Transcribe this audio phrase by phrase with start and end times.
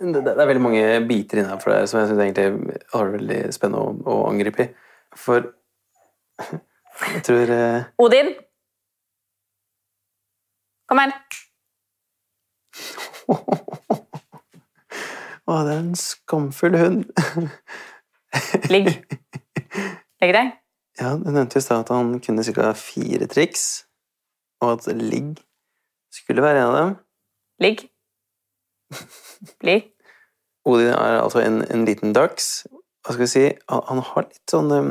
[0.00, 3.40] det, det er veldig mange biter innenfor det som jeg syns egentlig har det veldig
[3.52, 4.70] spennende å, å angripe i.
[5.18, 5.50] For
[7.14, 8.32] jeg tror eh, Odin!
[10.90, 11.12] Kom her.
[15.50, 17.04] Å, det er en skamfull hund.
[18.72, 18.90] Ligg.
[20.22, 20.50] Legg deg.
[21.00, 22.72] Ja, Du nevnte i stad at han kunne ca.
[22.78, 23.64] fire triks,
[24.62, 25.40] og at ligg
[26.12, 26.92] skulle være en av dem.
[27.64, 27.86] Ligg.
[29.62, 29.76] Bli.
[30.68, 32.66] Odin er altså en, en liten dachs.
[33.06, 34.90] Hva skal vi si Han, han har litt sånn um,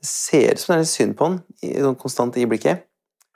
[0.00, 2.88] Det ser ut som det er litt synd på han, i, sånn konstant i blikket.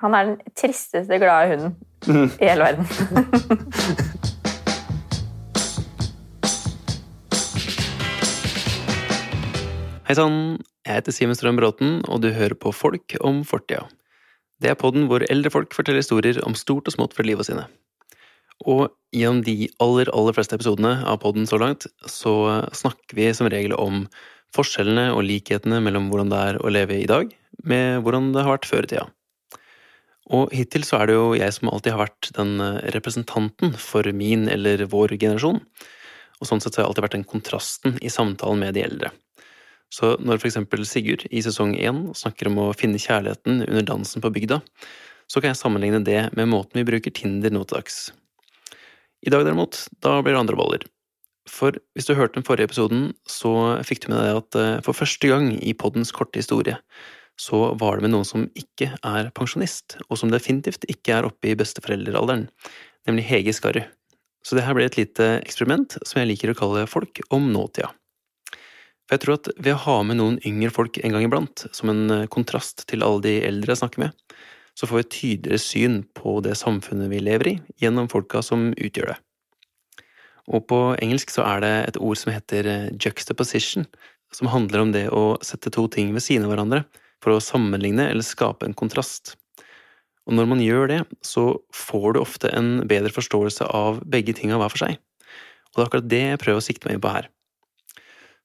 [0.02, 2.28] Han er den tristeste glade hunden Mm.
[2.38, 2.86] i hele verden.
[10.08, 10.36] Hei sann,
[10.86, 13.82] jeg heter Simen Strøm Bråten, og du hører på Folk om fortida.
[14.62, 17.66] Det er podden hvor eldre folk forteller historier om stort og smått fra livet sine.
[18.66, 23.50] Og gjennom de aller, aller fleste episodene av podden så langt, så snakker vi som
[23.50, 24.06] regel om
[24.56, 27.30] forskjellene og likhetene mellom hvordan det er å leve i dag,
[27.62, 29.06] med hvordan det har vært før i tida.
[30.28, 32.58] Og hittil så er det jo jeg som alltid har vært den
[32.96, 35.62] representanten for min eller vår generasjon,
[36.38, 39.12] og sånn sett så har jeg alltid vært den kontrasten i samtalen med de eldre.
[39.88, 44.24] Så når for eksempel Sigurd i sesong én snakker om å finne kjærligheten under dansen
[44.24, 44.61] på bygda,
[45.28, 47.98] så kan jeg sammenligne det med måten vi bruker Tinder nå til dags.
[49.27, 50.86] I dag derimot, da blir det andre baller.
[51.48, 54.97] For hvis du hørte den forrige episoden, så fikk du med deg at eh, for
[54.97, 56.77] første gang i poddens korte historie,
[57.39, 61.52] så var det med noen som ikke er pensjonist, og som definitivt ikke er oppe
[61.52, 62.48] i besteforeldrealderen,
[63.08, 63.84] nemlig Hege Skarru.
[64.44, 67.91] Så det her ble et lite eksperiment som jeg liker å kalle Folk om nåtida.
[69.08, 71.91] For jeg tror at ved å ha med noen yngre folk en gang iblant, som
[71.92, 74.39] en eh, kontrast til alle de eldre jeg snakker med,
[74.78, 78.70] så får vi et tydeligere syn på det samfunnet vi lever i, gjennom folka som
[78.76, 79.16] utgjør det.
[80.48, 83.88] Og på engelsk så er det et ord som heter eh, juxtaposition,
[84.32, 86.84] som handler om det å sette to ting ved siden av hverandre
[87.24, 89.34] for å sammenligne eller skape en kontrast.
[90.28, 94.61] Og når man gjør det, så får du ofte en bedre forståelse av begge tinga
[94.61, 95.00] hver for seg.
[95.72, 97.28] Og det er akkurat det jeg prøver å sikte meg inn på her.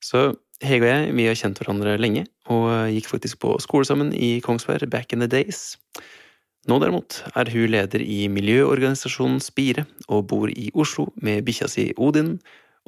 [0.03, 0.31] Så
[0.63, 4.37] Hege og jeg vi har kjent hverandre lenge, og gikk faktisk på skole sammen i
[4.43, 5.73] Kongsberg back in the days.
[6.63, 11.89] Nå derimot er hun leder i miljøorganisasjonen Spire og bor i Oslo med bikkja si
[11.99, 12.37] Odin,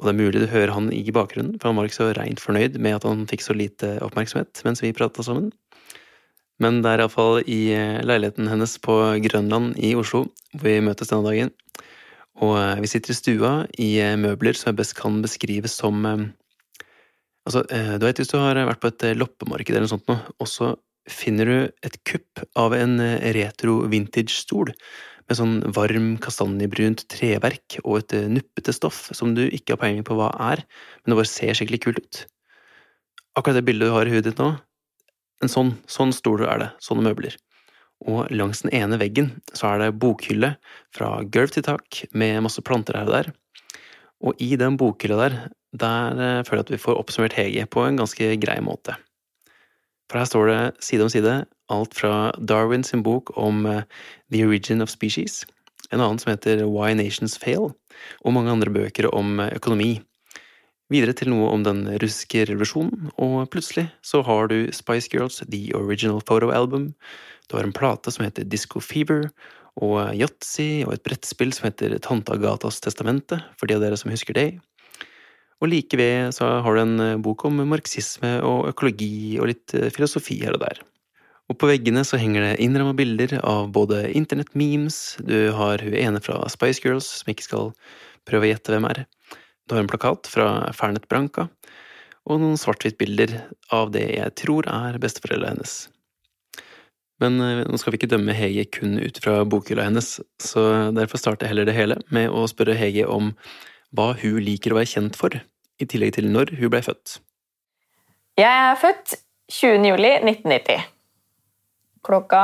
[0.00, 2.40] og det er mulig du hører han i bakgrunnen, for han var ikke så reint
[2.40, 5.50] fornøyd med at han fikk så lite oppmerksomhet mens vi prata sammen.
[6.62, 7.60] Men det er iallfall i
[8.08, 11.52] leiligheten hennes på Grønland i Oslo hvor vi møtes denne dagen.
[12.40, 16.02] Og vi sitter i stua i møbler som jeg best kan beskrives som
[17.46, 20.48] Altså, du vet hvis du har vært på et loppemarked eller noe sånt nå, og
[20.50, 20.72] så
[21.10, 22.98] finner du et kupp av en
[23.36, 24.72] retro vintage-stol
[25.26, 30.16] med sånn varm kastanjebrunt treverk og et nuppete stoff som du ikke har peiling på
[30.18, 30.62] hva er,
[31.02, 32.20] men det bare ser skikkelig kult ut.
[33.36, 34.52] Akkurat det bildet du har i hodet ditt nå,
[35.44, 37.36] en sånn, sånn stol er det, sånne møbler.
[38.06, 40.54] Og langs den ene veggen så er det bokhylle
[40.94, 43.32] fra gulv til tak med masse planter her og der.
[44.24, 45.38] Og i den bokhylla der,
[45.76, 48.96] der eh, føler jeg at vi får oppsummert Hege på en ganske grei måte.
[50.10, 51.36] For her står det side om side
[51.72, 53.82] alt fra Darwin sin bok om eh,
[54.30, 55.44] The Origin of Species,
[55.90, 57.72] en annen som heter Why Nations Fail,
[58.22, 59.96] og mange andre bøker om eh, økonomi.
[60.92, 65.64] Videre til noe om den russiske revolusjonen, og plutselig så har du Spice Girls The
[65.74, 66.92] Original Photo Album,
[67.50, 69.26] du har en plate som heter Disco Fever,
[69.76, 74.10] og yatzy og et brettspill som heter Tante Agatas testamente, for de av dere som
[74.14, 74.48] husker det.
[75.62, 79.74] Og like ved så har du en eh, bok om marxisme og økologi og litt
[79.76, 80.82] eh, filosofi her og der.
[81.46, 86.20] Og på veggene så henger det innramma bilder av både internettmemes, du har hun ene
[86.20, 87.68] fra Spice Girls som ikke skal
[88.26, 89.04] prøve å gjette hvem er,
[89.66, 91.46] du har en plakat fra Fernet Branca,
[92.26, 93.36] og noen svart-hvitt-bilder
[93.74, 95.76] av det jeg tror er besteforeldra hennes.
[97.22, 101.22] Men eh, nå skal vi ikke dømme Hege kun ut fra bokhylla hennes, så derfor
[101.22, 103.32] starter jeg heller det hele med å spørre Hege om
[103.96, 105.34] hva hun liker å være kjent for,
[105.80, 107.18] i tillegg til når hun ble født.
[108.36, 109.16] Jeg er født
[109.52, 109.88] 20.
[109.88, 110.86] juli 1990.
[112.06, 112.42] Klokka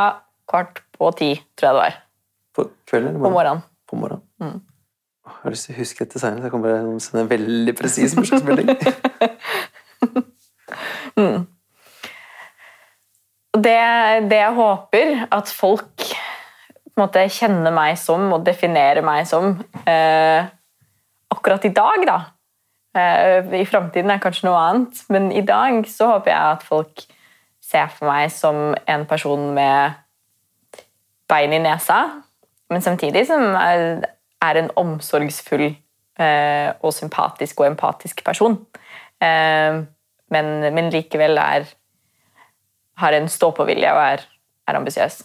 [0.48, 1.98] kvart på ti, tror jeg det var.
[2.56, 3.64] På kvelden eller På morgenen.
[3.88, 4.24] På morgenen.
[4.40, 4.60] Mm.
[5.22, 7.74] Jeg har lyst til å huske dette seinere, så jeg kan bare sende en veldig
[7.78, 8.72] presis bursdagsmelding.
[11.12, 11.42] Mm.
[13.52, 13.80] Det,
[14.30, 19.52] det jeg håper at folk på en måte kjenner meg som og definerer meg som
[19.84, 20.48] eh,
[21.32, 22.18] akkurat i dag, da.
[22.98, 27.04] Eh, I framtiden er kanskje noe annet, men i dag så håper jeg at folk
[27.62, 29.96] ser for meg som en person med
[31.30, 32.02] bein i nesa,
[32.72, 34.02] men samtidig som er,
[34.42, 38.58] en omsorgsfull eh, og sympatisk og empatisk person.
[39.22, 39.80] Eh,
[40.32, 41.68] men, men, likevel er,
[42.98, 44.24] har en stå-på-vilje og er,
[44.68, 45.22] er ambisiøs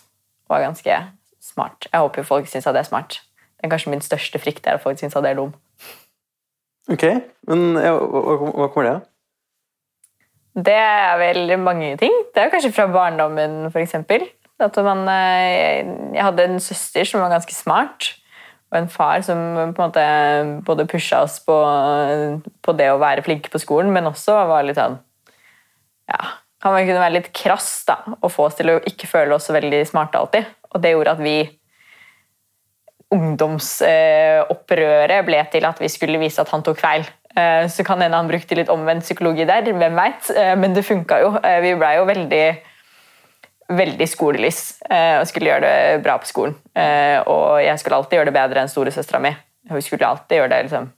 [0.48, 1.00] og er ganske
[1.42, 1.88] smart.
[1.92, 3.22] Jeg håper folk syns det er smart.
[3.58, 5.56] Det er kanskje min største frykt er at folk syns det er dum.
[6.88, 7.04] Ok,
[7.52, 9.06] men hva kommer det av?
[10.58, 12.14] Det er vel mange ting.
[12.34, 13.98] Det er kanskje fra barndommen, f.eks.
[14.58, 15.86] At man, eh,
[16.16, 18.08] jeg hadde en søster som var ganske smart,
[18.72, 20.06] og en far som på en måte
[20.66, 21.56] både pusha oss på,
[22.66, 24.98] på, det å være flinke på skolen, men også var litt sånn
[26.08, 26.24] ja,
[26.64, 29.56] han kunne være litt krass da, og få oss til å ikke føle oss så
[29.56, 30.48] veldig smarte alltid.
[30.74, 31.38] Og det gjorde at vi
[33.16, 37.04] Ungdomsopprøret ble til at vi skulle vise at han tok feil.
[37.38, 40.24] Eh, så kan hende han brukte litt omvendt psykologi der, hvem veit.
[40.34, 41.30] Eh, men det funka jo.
[41.64, 42.46] Vi blei jo veldig
[43.68, 46.56] veldig skolelys eh, og skulle gjøre det bra på skolen.
[46.78, 49.34] Eh, og jeg skulle alltid gjøre det bedre enn storesøstera mi.
[49.68, 50.90] Hun skulle alltid gjøre det liksom,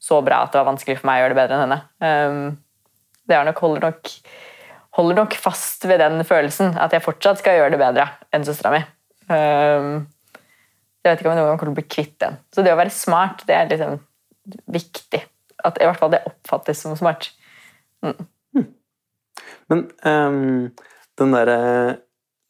[0.00, 1.80] så bra at det var vanskelig for meg å gjøre det bedre enn henne.
[2.04, 2.40] Um,
[3.30, 4.12] det nok, holder, nok,
[4.98, 8.74] holder, nok, fast ved den følelsen, at jeg fortsatt skal gjøre det bedre enn søstera
[8.74, 8.82] mi.
[11.00, 12.36] Jeg vet ikke om jeg noen gang kommer til å bli kvitt den.
[12.52, 14.00] Så det å være smart, det er liksom
[14.72, 15.22] viktig.
[15.64, 17.30] At i hvert fall det oppfattes som smart.
[18.04, 18.26] Mm.
[19.70, 20.70] Men um,
[21.20, 21.60] den derre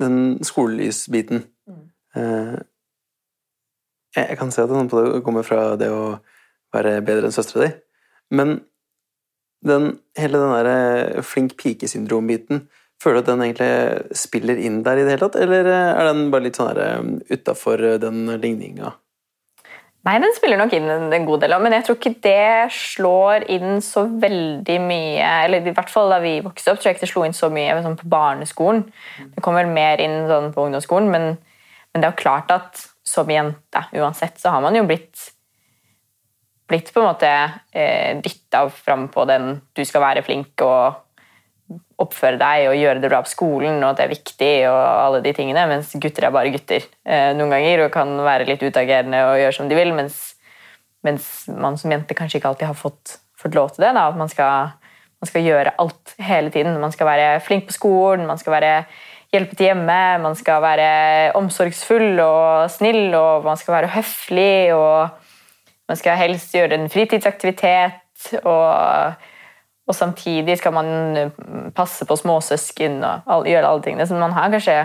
[0.00, 1.80] den skolelysbiten mm.
[2.16, 2.58] uh,
[4.16, 6.16] Jeg kan se at det kommer fra det å
[6.74, 7.70] være bedre enn søstera di,
[8.30, 8.60] men
[9.66, 12.62] den, hele den der flink pike-syndrom-biten
[13.00, 16.26] Føler du at den egentlig spiller inn der i det hele tatt, eller er den
[16.32, 16.98] bare litt sånn eh,
[17.32, 18.92] utafor den ligninga?
[20.08, 23.44] Nei, den spiller nok inn en god del, av, men jeg tror ikke det slår
[23.52, 27.04] inn så veldig mye Eller i hvert fall da vi vokste opp, tror jeg ikke
[27.04, 28.86] det slo inn så mye sånn på barneskolen.
[29.34, 33.28] Det kommer mer inn sånn på ungdomsskolen, men, men, det er jo klart at som
[33.28, 35.28] jente uansett, så har man jo blitt
[36.70, 37.28] blitt på en måte
[37.74, 41.00] eh, dytta fram på den du skal være flink og
[42.00, 45.22] oppføre deg og gjøre det bra på skolen, og at det er viktig, og alle
[45.24, 49.20] de tingene, mens gutter er bare gutter eh, noen ganger og kan være litt utagerende
[49.28, 50.18] og gjøre som de vil, mens,
[51.06, 53.92] mens, man som jente kanskje ikke alltid har fått, fått lov til det.
[53.96, 54.08] Da.
[54.08, 54.74] At man skal,
[55.20, 56.80] man skal, gjøre alt hele tiden.
[56.80, 58.74] Man skal være flink på skolen, man skal være
[59.30, 60.90] hjelpe til hjemme, man skal være
[61.38, 65.10] omsorgsfull og snill, og man skal være høflig, og
[65.90, 68.00] man skal helst gjøre en fritidsaktivitet.
[68.42, 69.29] og
[69.90, 70.88] og samtidig skal man
[71.18, 71.36] eh,
[71.74, 74.06] passe på småsøsken og gjøre alle tingene.
[74.06, 74.78] Så man har kanskje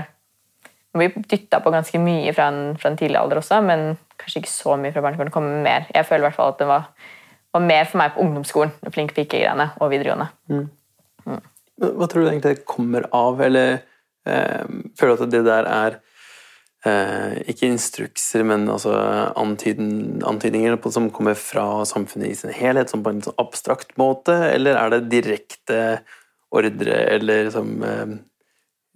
[0.95, 4.41] man blir dytta på ganske mye fra en, fra en, tidlig alder også, men kanskje
[4.41, 5.27] ikke så mye fra barneskolen.
[5.27, 5.89] Det kommer mer.
[5.91, 6.85] Jeg føler i hvert fall at det var,
[7.51, 10.29] var mer for meg på ungdomsskolen, flink pike-greiene, og videregående.
[10.47, 10.69] Mm.
[11.25, 11.41] Mm.
[11.83, 14.63] Hva tror du egentlig det kommer av, eller eh,
[14.95, 15.99] føler du at det der er
[16.85, 18.93] ikke instrukser, men altså
[19.37, 24.35] antydninger på, som kommer fra samfunnet i sin helhet, som på en sånn abstrakt måte,
[24.51, 25.79] eller er det direkte
[26.55, 28.13] ordre eller som eh,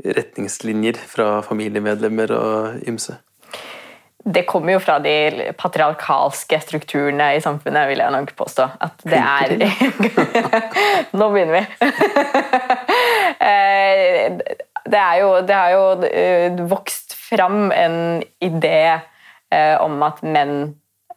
[0.06, 3.18] retningslinjer fra familiemedlemmer og ymse?
[4.20, 8.66] Det kommer jo fra de patriarkalske strukturene i samfunnet, vil jeg nok påstå.
[8.84, 9.54] At det er
[11.20, 11.66] Nå begynner vi!
[13.40, 14.34] Eh,
[14.92, 19.00] det, jo, det har jo eh, vokst fram en idé
[19.52, 20.56] eh, om at menn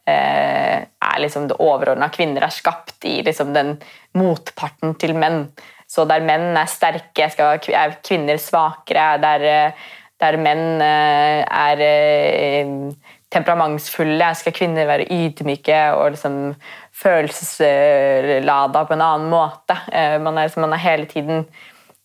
[0.07, 2.09] eh, er liksom det overordna.
[2.13, 3.75] Kvinner er skapt i liksom den
[4.17, 5.47] motparten til menn.
[5.89, 9.17] Så der menn er sterke, er kvinner svakere.
[9.23, 9.89] Der, eh,
[10.21, 11.81] der menn er
[13.33, 16.37] temperamentsfulle, skal kvinner være ydmyke og liksom
[16.95, 19.75] følelseslada på en annen måte.
[20.23, 21.43] Man er, man er hele tiden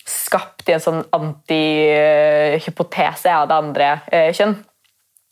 [0.09, 4.55] skapt i en sånn antihypotese av det andre eh, kjønn.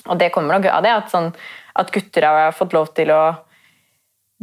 [0.07, 1.29] Og det kommer nok av det at, sånn,
[1.75, 3.23] at, gutter har fått lov til å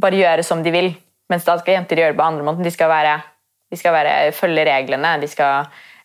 [0.01, 0.89] bare gjøre som de vil,
[1.31, 2.65] mens da skal jenter gjøre det på andre måten.
[2.65, 3.15] De skal, være,
[3.71, 5.53] de skal være, følge reglene, de skal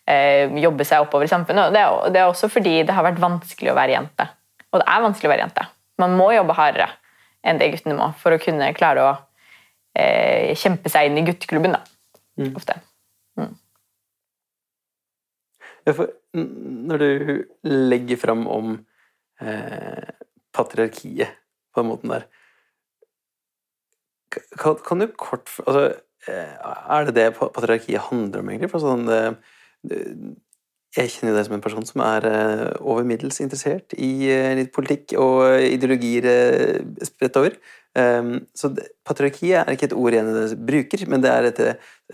[0.09, 1.63] eh, jobbe seg oppover i samfunnet.
[1.67, 4.25] Og det, er, det er også fordi det har vært vanskelig å være jente.
[4.69, 5.63] Og det er vanskelig å være jente.
[5.99, 6.89] Man må jobbe hardere
[7.45, 9.11] enn det guttene må for å kunne klare å
[9.97, 11.75] eh, kjempe seg inn i gutteklubben.
[11.75, 11.81] da,
[12.39, 12.53] mm.
[12.59, 12.73] ofte.
[13.39, 13.53] Mm.
[15.89, 17.11] Ja, for når du
[17.65, 18.75] legger fram om
[19.41, 20.09] eh,
[20.53, 21.31] patriarkiet
[21.73, 22.27] på den måten der
[24.29, 25.87] kan, kan, du kort altså,
[26.29, 26.51] eh,
[26.93, 28.69] Er det det patriarkiet handler om, egentlig?
[28.69, 29.95] For sånn, det,
[30.93, 34.69] jeg kjenner deg som en person som er eh, over middels interessert i eh, litt
[34.75, 36.29] politikk og ideologier
[37.09, 37.57] spredt over.
[37.97, 38.69] Ehm, så
[39.07, 41.65] patriarkiet er ikke et ord jeg bruker, men det er et,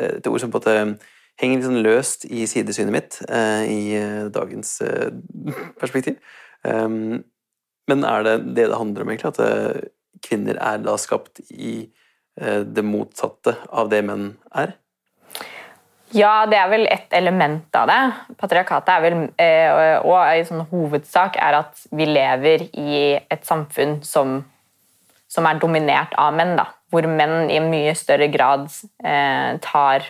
[0.08, 1.12] et ord som på en måte
[1.42, 5.12] henger litt sånn løst i sidesynet mitt eh, i eh, dagens eh,
[5.82, 6.20] perspektiv.
[6.66, 7.26] Um,
[7.90, 9.36] men er det det det handler om, egentlig?
[9.36, 11.92] At kvinner er da skapt i
[12.36, 14.74] det motsatte av det menn er?
[16.16, 18.00] Ja, det er vel et element av det.
[18.42, 19.16] Patriarkatet er vel,
[20.02, 24.40] og i sånn hovedsak, er at vi lever i et samfunn som,
[25.32, 26.58] som er dominert av menn.
[26.58, 26.72] Da.
[26.92, 28.68] Hvor menn i mye større grad
[29.06, 30.10] eh, tar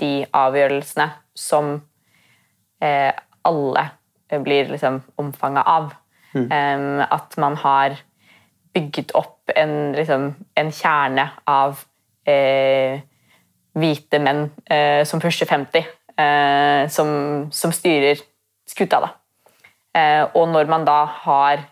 [0.00, 1.76] de avgjørelsene som
[2.82, 3.12] eh,
[3.44, 3.84] alle
[4.44, 5.92] blir liksom omfanga av.
[6.34, 6.46] Mm.
[6.50, 7.98] Um, at man har
[8.74, 11.84] bygget opp en, liksom, en kjerne av
[12.26, 12.98] eh,
[13.78, 15.84] hvite menn eh, som 50,
[16.18, 17.12] eh, som,
[17.54, 18.18] som, styrer
[18.66, 19.00] skuta.
[19.04, 19.12] Da.
[19.94, 21.62] Eh, og når man da har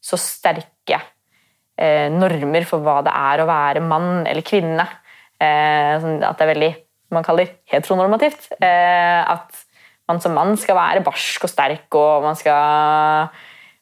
[0.00, 1.00] så sterke
[1.76, 4.86] eh, normer for hva det er å være mann eller kvinne,
[5.36, 6.72] eh, sånn at det er veldig
[7.14, 9.64] man kaller heteronormativt, eh, at
[10.06, 13.28] man som mann skal være barsk og sterk, og man skal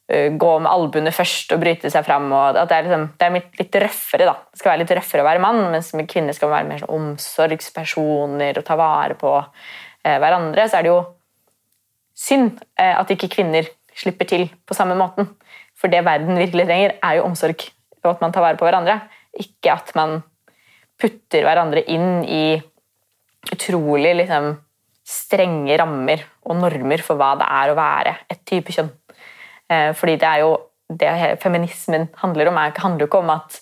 [0.05, 2.27] gå med albuene først og bryte seg fram.
[2.29, 4.27] Og at det er, liksom, det er litt røffere.
[4.29, 4.35] da.
[4.53, 6.93] Det skal være litt røffere å være mann, mens med kvinner skal være mer sånn
[6.93, 10.67] omsorgspersoner og ta vare på eh, hverandre.
[10.69, 10.99] Så er det jo
[12.15, 13.65] synd eh, at ikke kvinner
[13.95, 15.31] slipper til på samme måten.
[15.75, 17.67] For det verden virkelig trenger, er jo omsorg,
[18.03, 18.99] og at man tar vare på hverandre.
[19.41, 20.21] Ikke at man
[21.01, 22.45] putter hverandre inn i
[23.53, 24.53] utrolig liksom,
[25.05, 28.89] strenge rammer og normer for hva det er å være et type kjønn.
[29.69, 31.11] Eh, fordi det er jo det
[31.41, 33.59] feminismen handler om, Det handler ikke om at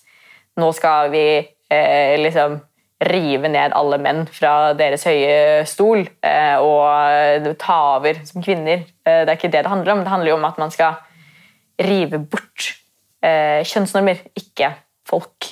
[0.60, 2.60] nå skal vi eh, liksom
[3.04, 8.86] rive ned alle menn fra deres høye stol eh, og ta over som kvinner.
[9.04, 10.04] Eh, det er ikke det det handler om.
[10.04, 11.00] Det handler jo om at man skal
[11.84, 12.70] rive bort
[13.24, 14.74] eh, kjønnsnormer, ikke
[15.10, 15.50] folk.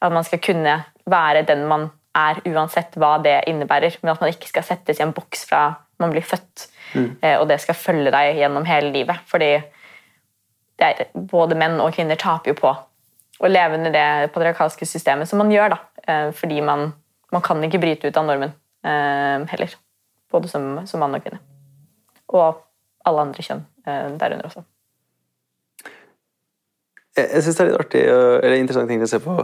[0.00, 0.78] At man skal kunne
[1.10, 3.98] være den man er, uansett hva det innebærer.
[4.02, 5.66] Men at man ikke skal settes i en boks fra
[6.02, 7.08] man blir født, mm.
[7.22, 9.22] Eh, og det skal følge deg gjennom hele livet.
[9.30, 9.52] Fordi
[10.82, 12.72] er, både menn og kvinner taper jo på
[13.44, 15.76] å leve under det patriarkalske systemet som man gjør.
[15.76, 16.92] da, eh, Fordi man,
[17.32, 18.52] man kan ikke bryte ut av normen
[18.84, 19.76] eh, heller.
[20.30, 21.40] Både som, som, mann og kvinne.
[22.34, 22.62] Og
[23.06, 24.62] alle andre kjønn derunder også.
[27.14, 29.34] Jeg, jeg syns det er litt artig eller interessant å se på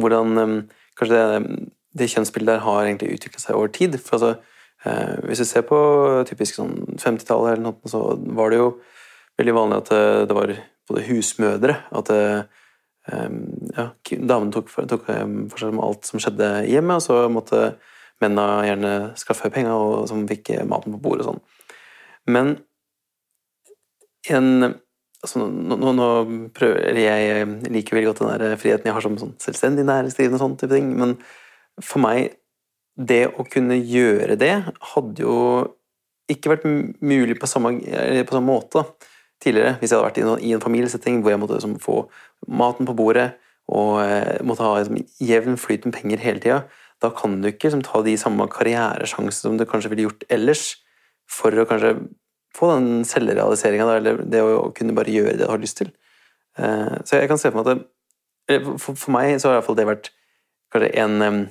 [0.00, 0.38] hvordan
[0.96, 1.48] kanskje det,
[1.98, 3.98] det kjønnsbildet der har egentlig utvikla seg over tid.
[4.02, 4.30] For altså,
[4.84, 5.78] eh, Hvis du ser på
[6.28, 8.02] typisk sånn 50-tallet, eller noe, så
[8.38, 8.70] var det jo
[9.38, 10.54] veldig vanlig at det, det var
[10.88, 12.40] både husmødre At eh,
[13.08, 13.86] ja,
[14.18, 17.62] damene tok, tok for seg alt som skjedde i hjemmet, og så måtte
[18.20, 21.40] mennene gjerne skaffe penger og som fikk maten på bordet og sånn.
[22.28, 22.50] Men
[24.28, 24.74] en
[25.22, 26.08] altså, nå, nå,
[26.56, 30.44] prøver Jeg liker veldig godt den der friheten jeg har som sånn selvstendig næringsdrivende og
[30.44, 31.16] sånn type ting, men
[31.84, 32.36] for meg
[32.98, 34.54] Det å kunne gjøre det
[34.92, 35.34] hadde jo
[36.28, 38.82] ikke vært mulig på samme, på samme måte.
[39.38, 42.00] Tidligere, hvis jeg hadde vært i, noen, i en familiesetting hvor jeg måtte liksom, få
[42.50, 43.28] maten på bordet
[43.70, 46.58] og eh, måtte ha liksom, jevn flyt med penger hele tida,
[46.98, 50.64] da kan du ikke liksom, ta de samme karrieresjansene som du kanskje ville gjort ellers,
[51.30, 51.94] for å kanskje
[52.56, 55.92] få den selvrealiseringa, eller det å, kunne bare gjøre det du har lyst til.
[56.58, 57.86] Eh, så jeg kan se for meg at
[58.48, 60.10] det, for, for, meg så har i hvert fall det vært
[60.72, 61.44] kanskje en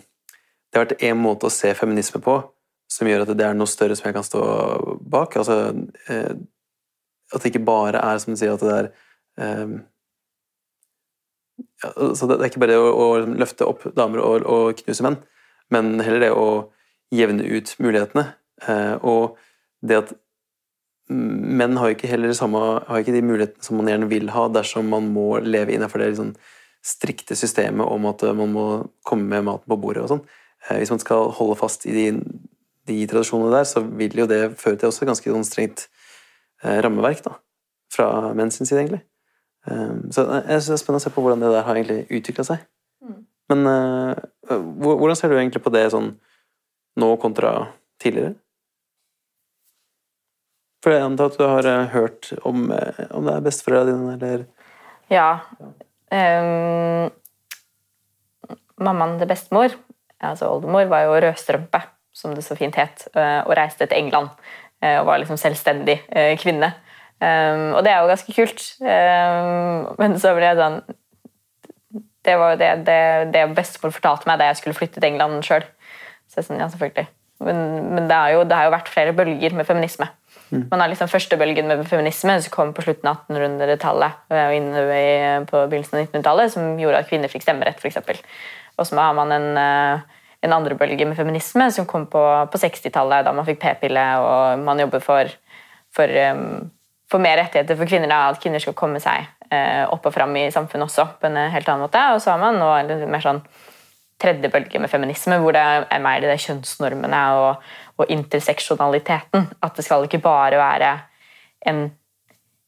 [0.77, 2.37] Det har vært en måte å se feminisme på
[2.93, 4.41] som gjør at det er noe større som jeg kan stå
[5.01, 5.33] bak.
[5.41, 5.73] altså
[6.05, 6.37] eh,
[7.33, 8.89] at det ikke bare er, som du sier, at det er
[9.41, 9.73] eh,
[11.81, 15.17] ja, så det, er ikke bare å, å løfte opp damer og, og, knuse menn,
[15.73, 16.47] men heller det å
[17.09, 18.27] jevne ut mulighetene.
[18.69, 19.41] Eh, og
[19.81, 20.15] det at
[21.09, 24.93] menn har ikke heller samme, har ikke de mulighetene som man gjerne vil ha dersom
[24.93, 26.35] man må leve innenfor det liksom,
[26.85, 28.67] strikte systemet om at man må
[29.01, 30.27] komme med maten på bordet og sånn.
[30.65, 32.07] Uh, hvis man skal holde fast i de,
[32.89, 35.87] de tradisjonene der, så vil jo det føre til også ganske sånn strengt
[36.63, 37.35] Eh, rammeverk da,
[37.93, 39.03] fra menn sin side, egentlig.
[39.67, 42.17] Um, så jeg synes det er spennende å se på hvordan det der har egentlig
[42.17, 42.63] utvikla seg.
[43.03, 43.19] Mm.
[43.51, 43.69] Men
[44.79, 46.13] hvordan ser du egentlig på det sånn
[46.99, 47.51] nå kontra
[48.01, 48.33] tidligere?
[50.83, 54.47] For jeg antar at du har hørt om, om det er besteforeldra dine, eller
[55.11, 55.29] Ja.
[56.07, 57.11] Um,
[58.79, 59.75] mammaen til bestemor,
[60.23, 61.81] altså oldemor, var jo rødstrømpe,
[62.15, 64.31] som det så fint het, og reiste til England
[64.83, 66.73] Eh, og var liksom selvstendig eh, kvinne.
[67.17, 68.63] Um, og det er jo ganske kult.
[68.77, 70.75] Um, men så ble jeg sånn
[72.21, 72.99] Det var jo det, det,
[73.33, 75.65] det bestemor fortalte meg da jeg skulle flytte til England sjøl.
[76.29, 77.07] Så sånn, ja, selvfølgelig.
[77.41, 77.63] Men,
[77.95, 80.11] men det, jo, det, har jo vært flere bølger med feminisme.
[80.51, 80.67] Mm.
[80.69, 84.53] Man har liksom Første bølgen med feminisme som kom på slutten av 1800-tallet og eh,
[84.59, 84.85] inne
[85.49, 88.29] på begynnelsen av 1900-tallet, som gjorde at kvinner fikk stemmerett, f.eks.
[88.77, 90.15] Og så har man en uh,
[90.45, 92.21] en andre bølge med feminisme som kom på,
[92.53, 95.31] på 60-tallet, da man fikk p-pille og man jobber for,
[95.89, 96.13] for
[97.11, 100.35] for mer rettigheter for kvinner, da, at kvinner skal komme seg eh, opp og fram
[100.39, 102.01] i samfunnet også på en helt annen måte.
[102.13, 103.39] Og så har man nå en mer sånn
[104.19, 107.69] tredje bølge med feminisme, hvor det er mer de kjønnsnormene og,
[108.01, 109.47] og interseksjonaliteten.
[109.63, 110.91] At det skal ikke bare være
[111.69, 111.85] en,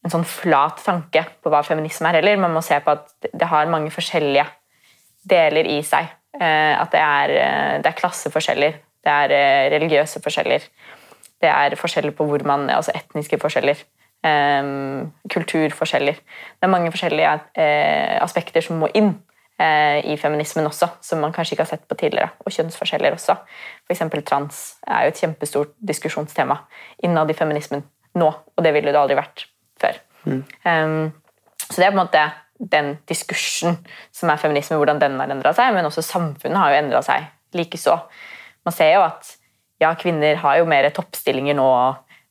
[0.06, 2.40] en sånn flat tanke på hva feminisme er heller.
[2.40, 4.46] Man må se på at det har mange forskjellige
[5.28, 6.10] deler i seg.
[6.40, 10.68] Eh, at det er, eh, det er klasseforskjeller, det er eh, religiøse forskjeller.
[11.42, 13.82] Det er forskjeller på hvor man, altså etniske forskjeller.
[14.20, 16.18] Um, kulturforskjeller.
[16.60, 17.30] Det er mange forskjellige
[18.20, 19.14] aspekter som må inn
[20.04, 22.34] i feminismen også, som man kanskje ikke har sett på tidligere.
[22.44, 23.38] Og kjønnsforskjeller også.
[23.88, 24.04] F.eks.
[24.28, 26.60] trans er jo et kjempestort diskusjonstema
[27.08, 27.86] innad i feminismen
[28.20, 29.46] nå, og det ville det aldri vært
[29.80, 30.04] før.
[30.26, 30.44] Mm.
[30.68, 31.12] Um,
[31.64, 32.28] så det er på en måte
[32.60, 33.78] den diskursen
[34.12, 37.28] som er feminisme, hvordan den har endra seg, men også samfunnet har jo endra seg
[37.56, 37.96] likeså.
[38.68, 39.36] Man ser jo at
[39.80, 41.70] ja, kvinner har jo mer toppstillinger nå.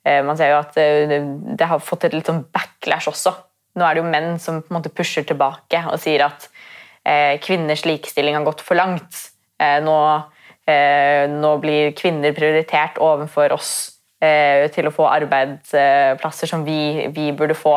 [0.04, 1.16] Eh, man ser jo at eh,
[1.58, 3.32] det har fått et litt sånn backlash også.
[3.78, 6.49] Nå er det jo menn som på en måte pusher tilbake og sier at
[7.08, 9.25] eh, kvinners likestilling har gått for langt.
[9.58, 9.92] Nå,
[11.35, 13.70] nå blir kvinner prioritert overfor oss
[14.23, 17.73] til å få arbeidsplasser som vi, vi burde få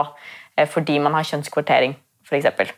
[0.69, 1.95] fordi man har kjønnskvotering
[2.31, 2.73] f.eks.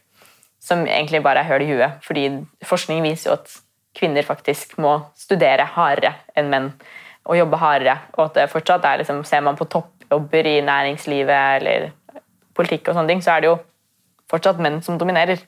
[0.63, 1.99] Som egentlig bare er høl i huet.
[2.05, 2.27] Fordi
[2.65, 3.51] forskning viser jo at
[3.97, 6.69] kvinner faktisk må studere hardere enn menn
[7.29, 7.97] og jobbe hardere.
[8.17, 11.91] Og at det fortsatt er liksom, Ser man på toppjobber i næringslivet eller
[12.53, 13.59] politikk, og sånne ting, så er det jo
[14.29, 15.41] fortsatt menn som dominerer.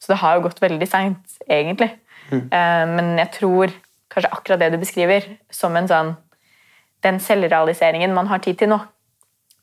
[0.00, 1.90] Så det har jo gått veldig seint, egentlig.
[2.30, 2.46] Mm.
[2.52, 3.72] Uh, men jeg tror
[4.10, 6.16] kanskje akkurat det du beskriver, som en sånn
[7.00, 8.76] Den selvrealiseringen man har tid til nå,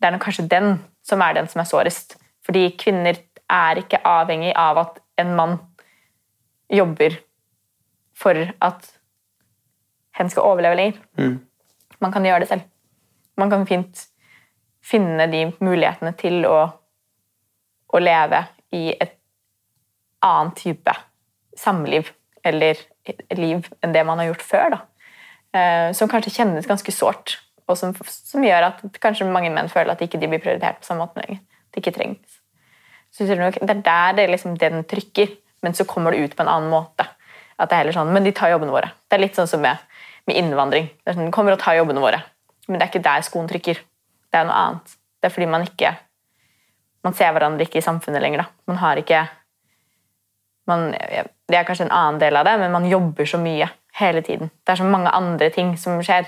[0.02, 2.16] det er nok kanskje den som er den som er sårest.
[2.42, 3.20] Fordi kvinner
[3.52, 5.58] er ikke avhengig av at en mann
[6.70, 7.16] jobber
[8.18, 8.90] for at
[10.18, 11.00] hen skal overleve lenger.
[11.18, 11.38] Mm.
[12.04, 12.68] Man kan gjøre det selv.
[13.38, 14.08] Man kan fint
[14.84, 16.60] finne de mulighetene til å,
[17.88, 18.44] å leve
[18.76, 19.18] i et
[20.26, 20.94] annet type
[21.58, 22.12] samliv
[22.48, 22.80] eller
[23.36, 24.76] liv enn det man har gjort før.
[24.76, 24.80] Da.
[25.58, 27.38] Eh, som kanskje kjennes ganske sårt,
[27.68, 30.90] og som, som, gjør at kanskje mange menn føler at de ikke blir prioritert på
[30.90, 31.42] samme måte lenger.
[31.72, 32.37] Det ikke trengs.
[33.18, 35.32] Så det er der det liksom, den trykker,
[35.66, 37.08] men så kommer det ut på en annen måte.
[37.58, 38.92] At det er heller sånn, Men de tar jobbene våre.
[39.10, 39.78] Det er litt sånn som med,
[40.30, 40.92] med innvandring.
[41.02, 42.22] Det er sånn, de kommer og tar jobbene våre.
[42.68, 43.82] Men det er ikke der skoen trykker.
[44.30, 44.94] Det er noe annet.
[45.18, 45.96] Det er fordi man ikke
[47.08, 48.44] man ser hverandre ikke i samfunnet lenger.
[48.44, 48.64] Da.
[48.68, 49.26] Man har ikke
[50.68, 53.70] man, Det er kanskje en annen del av det, men man jobber så mye
[54.02, 54.52] hele tiden.
[54.66, 56.28] Det er så mange andre ting som skjer.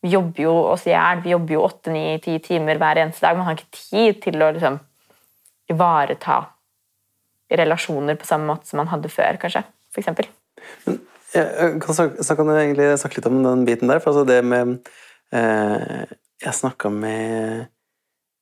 [0.00, 1.24] Vi jobber jo oss i hjel.
[1.24, 3.36] Vi jobber jo åtte, ni, ti timer hver eneste dag.
[3.36, 4.78] Man har ikke tid til å liksom,
[5.70, 6.40] ivareta
[7.50, 9.64] relasjoner på samme måte som man hadde før, kanskje.
[9.90, 10.28] For eksempel.
[11.34, 13.98] jeg kan snakke, kan egentlig snakke litt om den biten der.
[13.98, 14.78] for altså det med
[15.32, 16.06] eh,
[16.40, 17.66] Jeg snakka med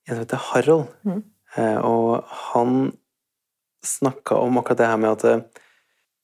[0.08, 1.22] en som heter Harald, mm.
[1.56, 2.92] eh, og han
[3.84, 5.64] snakka om akkurat det her med at eh,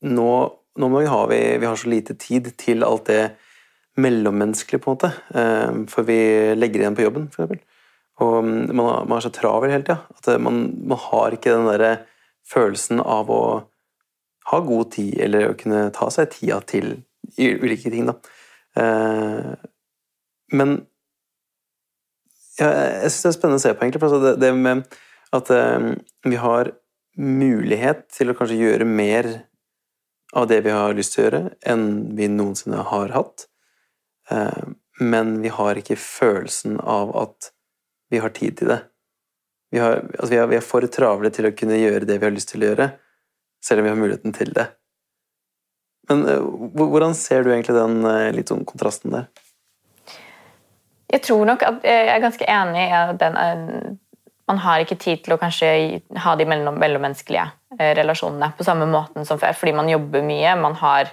[0.08, 0.30] nå,
[0.78, 3.34] nå må vi ha vi, vi har så lite tid til alt det
[3.96, 5.12] mellommenneskelige, på en måte.
[5.34, 6.18] Eh, for vi
[6.56, 7.62] legger igjen på jobben, for eksempel.
[8.22, 11.94] Og man, man er så travel hele tida at man, man, har ikke den derre
[12.46, 13.44] følelsen av å
[14.50, 16.98] ha god tid, eller å kunne ta seg tida til
[17.40, 18.18] ulike ting, da.
[18.76, 19.54] Eh,
[20.52, 20.74] men
[22.58, 24.02] ja, jeg syns det er spennende å se på, egentlig.
[24.02, 24.84] For altså det, det, med
[25.34, 25.88] at eh,
[26.28, 26.74] vi har
[27.18, 29.30] mulighet til å kanskje gjøre mer
[30.34, 33.48] av det vi har lyst til å gjøre, enn vi noensinne har hatt.
[34.30, 34.64] Eh,
[35.00, 37.53] men vi har ikke følelsen av at
[38.14, 38.80] vi har tid til det.
[39.74, 42.28] Vi, har, altså vi, er, vi er for travle til å kunne gjøre det vi
[42.28, 42.92] har lyst til å gjøre,
[43.64, 44.68] selv om vi har muligheten til det.
[46.10, 46.44] Men uh,
[46.76, 49.26] hvordan ser du egentlig den uh, litt sånn kontrasten der?
[51.10, 53.36] Jeg tror nok at jeg er ganske enig i at den,
[54.50, 55.68] man har ikke tid til å kanskje
[56.24, 57.46] ha de mellom, mellommenneskelige
[57.98, 60.56] relasjonene på samme måten som før, fordi man jobber mye.
[60.58, 61.12] man har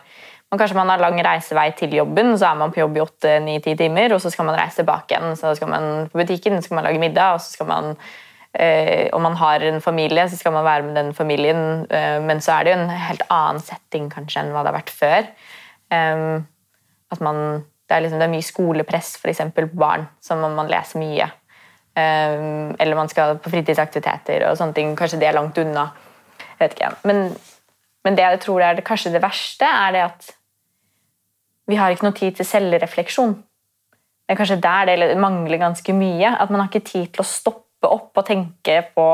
[0.52, 3.38] men kanskje man har lang reisevei til jobben, så er man på jobb i åtte,
[3.40, 5.38] ni, ti timer, og så skal man reise tilbake igjen.
[5.40, 7.86] Så skal man på butikken, så skal man lage middag, og så skal man
[8.52, 12.44] eh, Om man har en familie, så skal man være med den familien, eh, men
[12.44, 15.30] så er det jo en helt annen setting kanskje enn hva det har vært før.
[15.92, 16.44] Um,
[17.12, 17.40] at man,
[17.88, 21.30] det, er liksom, det er mye skolepress eksempel, på barn, så man, man leser mye.
[21.96, 24.94] Eller man skal på fritidsaktiviteter og sånne ting.
[25.00, 25.90] Kanskje det er langt unna.
[26.60, 26.94] Vet ikke.
[27.08, 27.26] Men,
[28.08, 30.32] men det jeg tror er det, kanskje det verste, er det at
[31.70, 33.36] vi har ikke noe tid til selvrefleksjon.
[33.36, 36.34] Det er kanskje der det mangler ganske mye.
[36.40, 39.08] At man har ikke tid til å stoppe opp og tenke på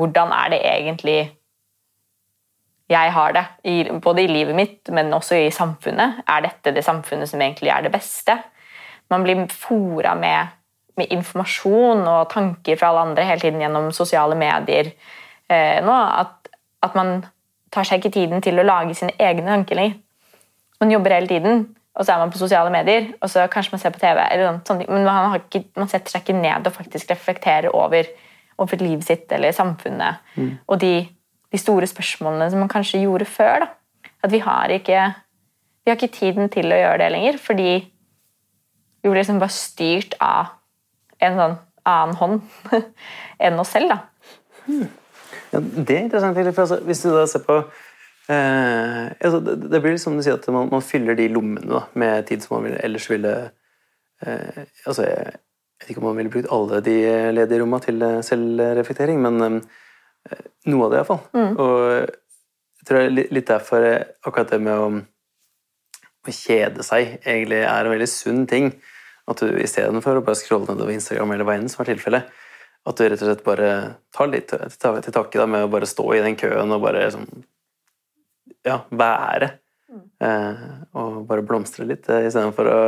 [0.00, 1.20] hvordan er det egentlig
[2.92, 3.44] jeg har det,
[4.04, 6.24] både i livet mitt, men også i samfunnet.
[6.28, 8.34] Er dette det samfunnet som egentlig er det beste?
[9.08, 10.58] Man blir fora med
[10.96, 14.90] med informasjon og tanker fra alle andre hele tiden gjennom sosiale medier
[15.48, 16.50] eh, nå, at,
[16.84, 17.22] at, man
[17.72, 19.96] tar seg ikke tiden til å lage sine egne tanker lenger.
[20.82, 21.64] Man jobber hele tiden,
[21.94, 24.58] og så er man på sosiale medier, og så kanskje man ser på TV, eller
[24.66, 28.08] sånt, men man, ikke, man, setter seg ikke ned og faktisk reflekterer over,
[28.58, 30.22] over livet sitt eller samfunnet.
[30.34, 30.54] Mm.
[30.66, 30.94] Og de,
[31.52, 33.66] de, store spørsmålene som man kanskje gjorde før.
[33.66, 34.10] Da.
[34.26, 35.04] At vi har, ikke,
[35.84, 37.70] vi har ikke tiden til å gjøre det lenger, fordi
[39.02, 40.56] vi blir liksom bare styrt av
[41.22, 41.56] en sånn
[41.92, 42.42] annen hånd
[43.44, 43.94] enn oss selv.
[43.94, 44.02] da.
[44.66, 44.90] Hmm.
[45.52, 46.38] Ja, det er interessant.
[46.54, 47.58] For altså, hvis du da ser på
[48.32, 51.84] eh, altså, det, det, blir liksom du sier at man, man fyller de lommene da,
[51.98, 53.32] med tid som man vil, ellers ville
[54.24, 55.38] eh, altså, jeg,
[55.82, 56.96] vet ikke om man ville brukt alle de
[57.34, 61.22] ledige rommene til eh, selvreflektering, men eh, noe av det iallfall.
[61.34, 61.54] Mm.
[61.62, 61.80] Og
[62.82, 63.88] jeg tror litt derfor
[64.26, 64.88] akkurat det med å,
[66.26, 68.72] å kjede seg egentlig er en veldig sunn ting.
[69.30, 72.30] At du istedenfor å bare scrolle nedover Instagram eller veien, som er tilfellet,
[72.82, 73.70] at du rett og slett bare
[74.14, 77.28] tar litt til takke med å bare stå i den køen og bare sånn
[78.66, 79.50] Ja, være.
[79.92, 80.04] Mm.
[80.24, 80.62] Eh,
[80.98, 82.80] og bare blomstre litt, eh, istedenfor å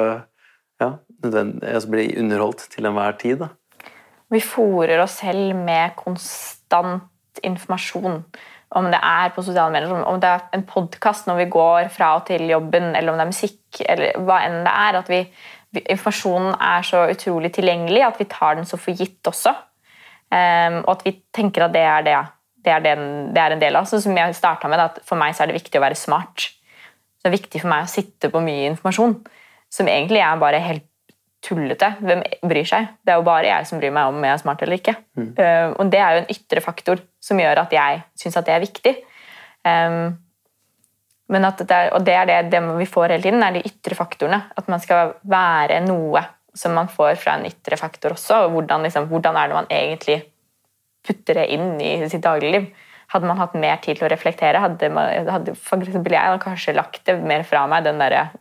[0.80, 0.90] ja,
[1.24, 3.44] altså bli underholdt til enhver tid.
[3.44, 3.50] da.
[4.32, 8.22] Vi fòrer oss selv med konstant informasjon.
[8.74, 12.16] Om det er på sosiale medier, om det er en podkast når vi går fra
[12.16, 14.98] og til jobben, eller om det er musikk, eller hva enn det er.
[14.98, 15.20] At vi,
[15.84, 19.54] informasjonen er så utrolig tilgjengelig at vi tar den så for gitt også.
[20.34, 22.16] Um, og at vi tenker at det er, det,
[22.64, 23.87] det er, den, det er en del av.
[23.88, 26.48] Så som jeg starta med, at For meg så er det viktig å være smart.
[26.48, 29.18] Så det er viktig for meg å sitte på mye informasjon
[29.74, 30.87] som egentlig er bare helt
[31.44, 31.90] tullete.
[32.00, 32.90] Hvem bryr seg?
[33.05, 34.94] Det er jo bare jeg som bryr meg om om jeg er smart eller ikke.
[35.18, 35.31] Mm.
[35.38, 38.55] Uh, og det er jo en ytre faktor som gjør at jeg syns at det
[38.55, 38.94] er viktig.
[39.64, 40.14] Um,
[41.33, 43.64] men at det er, og det er det, det vi får hele tiden, er de
[43.64, 44.40] ytre faktorene.
[44.57, 46.22] At man skal være noe
[46.55, 48.44] som man får fra en ytre faktor også.
[48.44, 50.18] og Hvordan, liksom, hvordan er det man egentlig
[51.07, 52.71] putter det inn i sitt dagligliv?
[53.12, 57.05] Hadde man hatt mer tid til å reflektere, hadde, man, hadde for jeg kanskje lagt
[57.07, 58.33] det mer fra meg den der,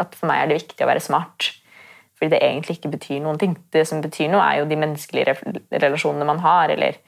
[0.00, 1.48] at for meg er det viktig å være smart.
[2.14, 3.56] Fordi det egentlig ikke betyr noen ting.
[3.74, 5.34] Det som betyr noe, er jo de menneskelige
[5.72, 7.00] relasjonene man har, eller,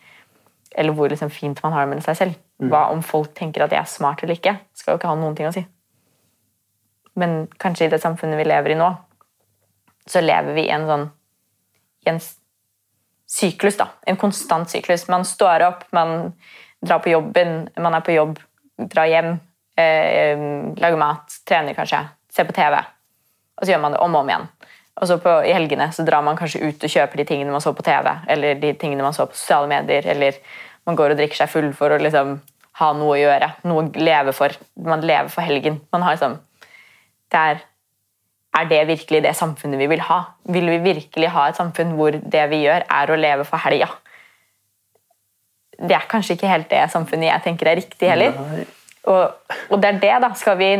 [0.74, 2.40] eller hvor liksom fint man har det med seg selv.
[2.58, 2.70] Mm.
[2.72, 5.36] Hva om folk tenker at jeg er smart eller ikke, skal jo ikke ha noen
[5.38, 5.62] ting å si.
[7.16, 8.88] Men kanskje i det samfunnet vi lever i nå,
[10.06, 11.06] så lever vi i en sånn
[12.06, 12.20] i en
[13.26, 13.88] syklus, da.
[14.06, 15.08] En konstant syklus.
[15.08, 16.32] Man står opp, man
[16.80, 18.38] drar på jobben, man er på jobb,
[18.78, 19.32] drar hjem,
[19.76, 20.38] eh,
[20.78, 22.78] lager mat, trener kanskje, ser på TV.
[23.56, 24.48] Og så gjør man det om og om igjen.
[24.96, 27.64] Og så på, I helgene så drar man kanskje ut og kjøper de tingene man
[27.64, 30.38] så på TV, eller de tingene man så på sosiale medier, eller
[30.88, 32.38] man går og drikker seg full for å liksom
[32.80, 34.52] ha noe å gjøre, noe å leve for.
[34.84, 35.80] Man lever for helgen.
[35.92, 36.38] Man har liksom
[37.32, 37.62] det er,
[38.56, 40.20] er det virkelig det samfunnet vi vil ha?
[40.52, 43.88] Vil vi virkelig ha et samfunn hvor det vi gjør, er å leve for helga?
[45.76, 48.36] Det er kanskje ikke helt det samfunnet jeg tenker er riktig heller.
[49.06, 50.30] Og, og, det er det, da.
[50.38, 50.70] Skal vi,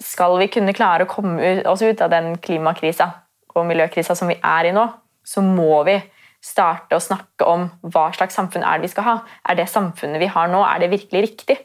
[0.00, 3.08] skal vi kunne klare å komme oss ut av den klimakrisa
[3.56, 4.84] og miljøkrisa som vi er i nå,
[5.24, 5.96] så må vi
[6.42, 9.16] starte å snakke om hva slags samfunn er det vi skal ha.
[9.48, 11.58] Er det samfunnet vi har nå, er det virkelig riktig?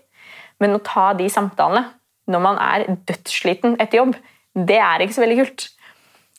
[0.61, 1.85] Men å ta de samtalene
[2.31, 4.17] når man er dødssliten etter jobb,
[4.57, 5.67] det er ikke så veldig kult.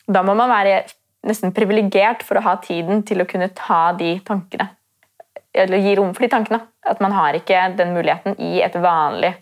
[0.08, 0.80] Da må man være
[1.28, 4.70] nesten privilegert for å ha tiden til å kunne ta de tankene.
[5.54, 6.60] Eller gi rom for de tankene.
[6.88, 9.34] At man har ikke den muligheten i et vanlig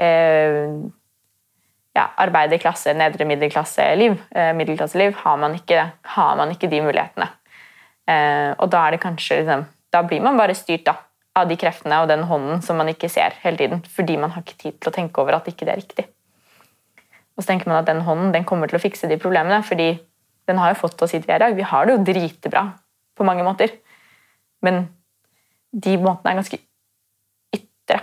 [0.00, 0.72] eh,
[1.94, 7.28] ja, arbeiderklasse, nedre middelklasseliv, eh, middelklasseliv, har man, ikke, har man ikke de mulighetene.
[8.08, 10.94] Eh, og da er det kanskje liksom, Da blir man bare styrt da,
[11.36, 14.40] av de kreftene og den hånden som man ikke ser hele tiden, fordi man har
[14.40, 16.06] ikke tid til å tenke over at ikke det er riktig.
[17.36, 19.94] Og så tenker man at den hånden den kommer til å fikse de problemene, fordi
[20.48, 21.56] den har jo fått oss hit vi er i dag.
[21.56, 22.64] Vi har det jo dritbra
[23.16, 23.72] på mange måter.
[24.62, 24.84] Men
[25.72, 26.58] de måtene er ganske
[27.56, 28.00] ytre.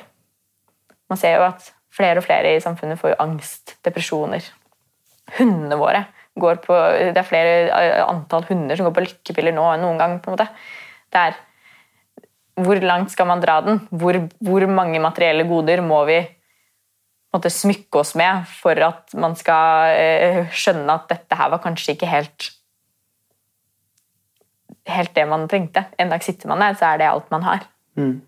[1.09, 4.45] Man ser jo at flere og flere i samfunnet får jo angst, depresjoner.
[5.37, 6.05] Hundene våre
[6.39, 6.73] går på,
[7.13, 10.19] Det er flere antall hunder som går på lykkepiller nå enn noen gang.
[10.19, 10.49] på en måte.
[11.11, 11.37] Det er
[12.59, 13.79] Hvor langt skal man dra den?
[13.89, 16.19] Hvor, hvor mange materielle goder må vi
[17.33, 21.95] måtte, smykke oss med for at man skal eh, skjønne at dette her var kanskje
[21.97, 22.49] ikke helt
[24.89, 25.85] helt det man trengte.
[25.97, 27.65] En dag sitter man der, så er det alt man har.
[27.99, 28.19] Mm.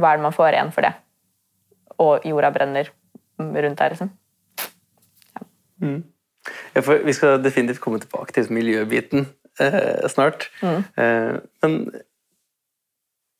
[0.00, 0.92] Hva er det man får igjen for det?
[2.02, 2.90] Og jorda brenner
[3.38, 4.12] rundt der, liksom.
[5.32, 5.44] Ja.
[5.82, 6.00] Mm.
[6.74, 9.28] Ja, vi skal definitivt komme tilbake til miljøbiten
[9.60, 10.48] eh, snart.
[10.62, 10.80] Mm.
[10.98, 11.78] Eh, men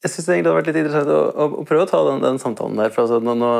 [0.02, 2.40] jeg syns det hadde vært litt interessant å, å, å prøve å ta den, den
[2.42, 2.94] samtalen der.
[2.94, 3.52] for altså, nå, nå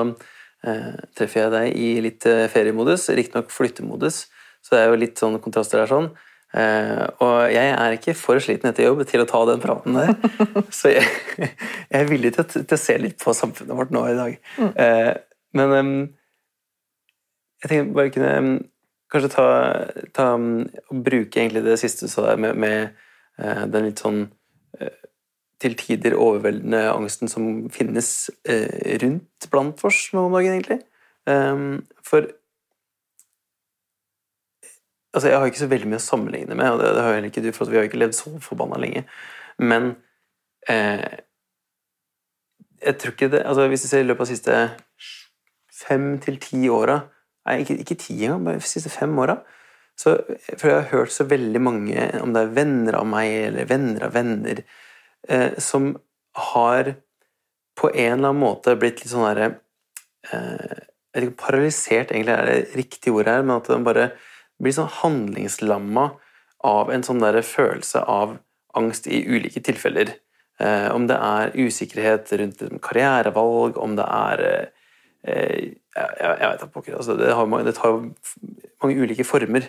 [1.18, 4.26] treffer jeg deg i litt eh, feriemodus, riktignok flyttemodus,
[4.62, 6.12] så det er jo litt sånn kontraster der sånn.
[6.52, 10.12] Eh, og jeg er ikke for sliten etter jobb til å ta den praten der.
[10.78, 11.06] Så jeg,
[11.38, 14.36] jeg er villig til, til å se litt på samfunnet vårt nå i dag.
[14.60, 15.14] Eh,
[15.56, 15.72] men
[17.62, 18.34] jeg tenker bare kunne
[19.12, 19.46] kanskje ta,
[20.16, 20.26] ta
[20.90, 22.78] bruke egentlig det siste du sa der med, med
[23.38, 24.24] eh, den litt sånn
[24.80, 24.96] eh,
[25.62, 30.80] til tider overveldende angsten som finnes eh, rundt blant oss nå om dagen, egentlig.
[31.26, 32.26] Um, for
[35.12, 37.30] altså Jeg har ikke så veldig mye å sammenligne med, og det, det har heller
[37.30, 39.04] ikke du, for vi har ikke levd så forbanna lenge.
[39.62, 39.92] Men
[40.72, 41.20] eh,
[42.82, 44.54] jeg tror ikke det altså Hvis du ser i løpet av de siste
[45.82, 47.02] fem til ti åra
[47.46, 49.34] Nei, ikke, ikke ti engang, bare de siste fem åra.
[49.98, 54.04] For jeg har hørt så veldig mange, om det er venner av meg eller venner
[54.06, 54.60] av venner,
[55.28, 55.92] eh, som
[56.52, 56.94] har
[57.78, 59.48] på en eller annen måte blitt litt sånn derre
[60.32, 60.80] eh,
[61.12, 64.10] Jeg vet ikke, Paralysert egentlig er det riktige ordet her, men at den bare
[64.62, 66.06] blir sånn handlingslamma
[66.64, 68.38] av en sånn der følelse av
[68.78, 70.14] angst i ulike tilfeller.
[70.62, 74.66] Eh, om det er usikkerhet rundt karrierevalg, om det er eh,
[75.26, 75.56] eh,
[75.96, 76.96] jeg, jeg vet ikke.
[76.96, 78.02] Altså, det, har, det tar jo
[78.82, 79.68] mange ulike former.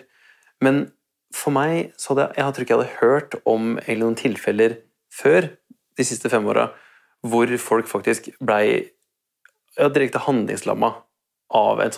[0.64, 0.86] Men
[1.34, 4.78] for meg så hadde jeg, jeg tror ikke jeg hadde hørt om eller noen tilfeller
[5.14, 5.48] før
[5.94, 6.68] de siste fem åra
[7.24, 8.66] hvor folk faktisk blei
[9.78, 10.90] ja, direkte handlingslamma
[11.54, 11.96] av et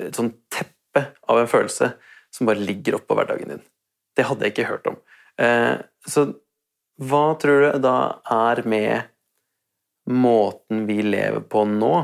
[0.00, 1.90] et sånn teppe av en følelse
[2.34, 3.64] som bare ligger oppå hverdagen din.
[4.16, 4.96] Det hadde jeg ikke hørt om.
[5.42, 6.28] Eh, så
[7.02, 7.96] hva tror du da
[8.30, 9.10] er med
[10.10, 11.94] måten vi lever på nå,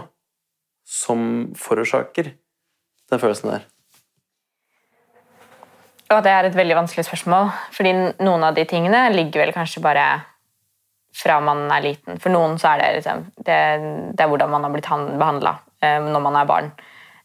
[0.86, 2.32] som forårsaker
[3.10, 3.66] den følelsen der?
[6.10, 7.92] Og det er et veldig vanskelig spørsmål, fordi
[8.24, 10.06] noen av de tingene ligger vel kanskje bare
[11.14, 12.18] fra man er liten.
[12.22, 13.58] For noen så er det liksom Det,
[14.14, 16.72] det er hvordan man har blitt behandla når man er barn.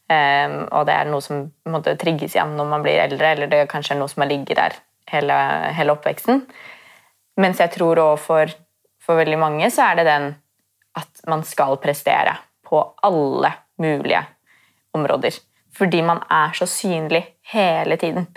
[0.06, 3.64] Um, og det er noe som måte, trigges igjen når man blir eldre, eller det
[3.64, 4.76] er kanskje noe som har ligget der
[5.10, 5.36] hele,
[5.74, 6.44] hele oppveksten.
[7.42, 8.54] Mens jeg tror også for,
[9.02, 10.28] for veldig mange så er det den
[10.96, 13.50] at man skal prestere på alle
[13.82, 14.22] mulige
[14.96, 15.40] områder.
[15.76, 18.30] Fordi man er så synlig hele tiden.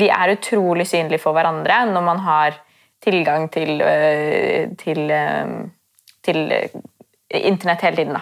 [0.00, 2.60] Vi er utrolig synlige for hverandre når man har
[3.04, 5.68] tilgang til, øh, til, øh,
[6.24, 6.70] til
[7.30, 8.16] internett hele tiden.
[8.16, 8.20] Da.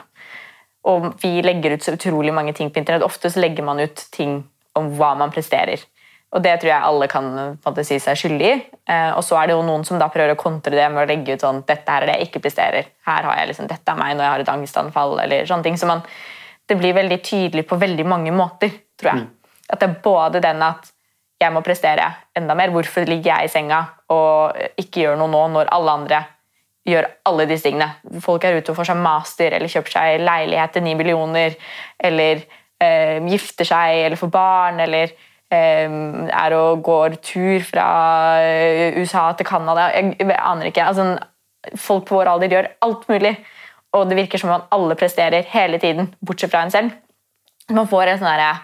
[0.85, 3.07] Og vi legger ut så utrolig mange ting på internett.
[3.07, 4.43] Ofte så legger man ut ting
[4.75, 5.85] om hva man presterer.
[6.33, 7.27] Og det tror jeg alle kan
[7.65, 8.55] måte, si seg skyldig i.
[8.89, 11.09] Eh, og så er det jo noen som da prøver å kontre det med å
[11.11, 12.89] legge ut sånn Dette her er det jeg ikke presterer.
[13.07, 15.19] Her har jeg liksom, Dette er meg når jeg har et angstanfall.
[15.21, 15.77] eller sånne ting.
[15.77, 16.01] Så man,
[16.69, 19.29] det blir veldig tydelig på veldig mange måter, tror jeg.
[19.69, 20.89] At det er både den at
[21.43, 22.07] jeg må prestere
[22.39, 22.73] enda mer.
[22.75, 26.23] Hvorfor ligger jeg i senga og ikke gjør noe nå når alle andre
[26.89, 28.21] gjør alle disse tingene?
[28.25, 31.57] Folk er ute og får seg master eller kjøper seg leilighet til ni millioner,
[31.99, 32.43] eller
[32.83, 35.13] eh, gifter seg eller får barn, eller
[35.53, 35.99] eh,
[36.43, 37.87] er og går tur fra
[38.43, 39.91] eh, USA til Canada.
[39.97, 40.89] Jeg, jeg aner ikke.
[40.91, 41.15] Altså,
[41.79, 43.37] folk på vår alder gjør alt mulig,
[43.93, 46.95] og det virker som om alle presterer hele tiden, bortsett fra en selv.
[47.71, 48.55] Man får en sånn derre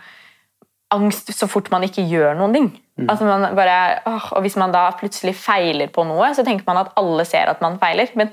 [0.94, 2.68] angst så fort man ikke gjør noen ting.
[3.07, 6.81] Altså man bare, åh, og Hvis man da plutselig feiler på noe, så tenker man
[6.83, 8.11] at alle ser at man feiler.
[8.18, 8.33] Men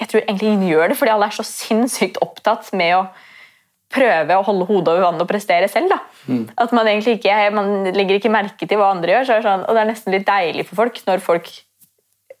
[0.00, 3.02] jeg tror egentlig ingen gjør det, fordi alle er så sinnssykt opptatt med å
[3.92, 5.92] prøve å holde hodet over vannet og prestere selv.
[5.92, 5.98] da.
[6.62, 9.26] At Man egentlig ikke, man legger ikke merke til hva andre gjør.
[9.28, 11.52] Så er det sånn, og det er nesten litt deilig for folk når folk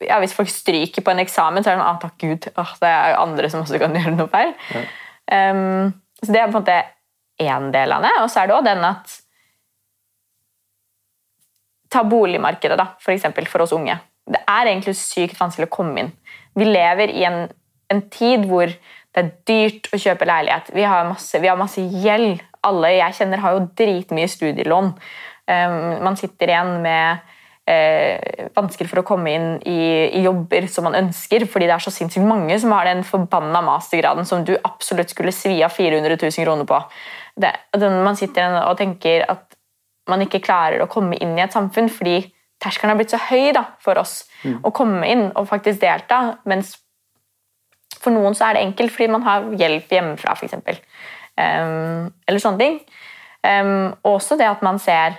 [0.02, 2.70] ja, Hvis folk stryker på en eksamen, så er det sånn ah, takk Gud, åh,
[2.82, 4.56] det er andre som også kan gjøre noe feil.
[5.30, 6.80] Um, så Det er på en måte
[7.38, 8.10] én del av det.
[8.24, 9.14] Og så er det også den at
[11.92, 13.98] Ta boligmarkedet, da, for eksempel, for oss unge.
[14.28, 16.12] Det er egentlig sykt vanskelig å komme inn.
[16.56, 17.44] Vi lever i en,
[17.92, 18.70] en tid hvor
[19.12, 20.70] det er dyrt å kjøpe leilighet.
[20.72, 22.40] Vi har masse, vi har masse gjeld.
[22.64, 24.92] Alle jeg kjenner, har jo dritmye studielån.
[25.50, 27.20] Um, man sitter igjen med
[27.68, 31.84] eh, vansker for å komme inn i, i, jobber som man ønsker, fordi det er
[31.84, 36.16] så sinnssykt mange som har den forbanna mastergraden som du absolutt skulle svi av 400
[36.16, 36.80] 000 kroner på.
[37.42, 39.58] Det, man sitter igjen og tenker at
[40.10, 42.20] man ikke klarer å komme inn i et samfunn fordi
[42.62, 44.22] terskelen har blitt så høy da, for oss
[44.62, 46.38] å komme inn og faktisk delta.
[46.48, 46.76] Mens
[48.02, 50.58] for noen så er det enkelt fordi man har hjelp hjemmefra, f.eks.
[51.38, 52.80] Um, eller sånne ting.
[53.42, 55.18] Um, også det at man ser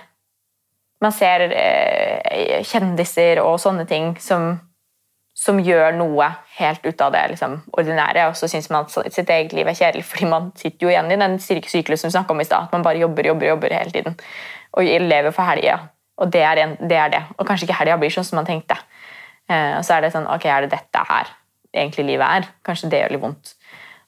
[1.04, 4.54] man ser uh, kjendiser og sånne ting som,
[5.36, 9.28] som gjør noe helt ut av det liksom, ordinære, og så syns man at sitt
[9.28, 12.40] eget liv er kjedelig, fordi man sitter jo igjen i den syklusen vi snakka om
[12.40, 14.16] i stad, at man bare jobber, jobber, jobber hele tiden.
[14.74, 15.78] Og lever for helga.
[16.18, 18.46] Og det er, en, det er, det Og kanskje ikke helga blir sånn som man
[18.48, 18.76] tenkte.
[19.50, 21.32] Eh, og så er det sånn Ok, er det dette her
[21.74, 22.52] egentlig livet er?
[22.66, 23.54] Kanskje det gjør litt vondt.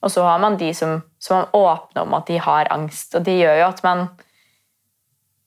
[0.06, 3.24] Og så har man de som, som er åpne om at de har angst, og
[3.26, 4.06] det gjør jo at man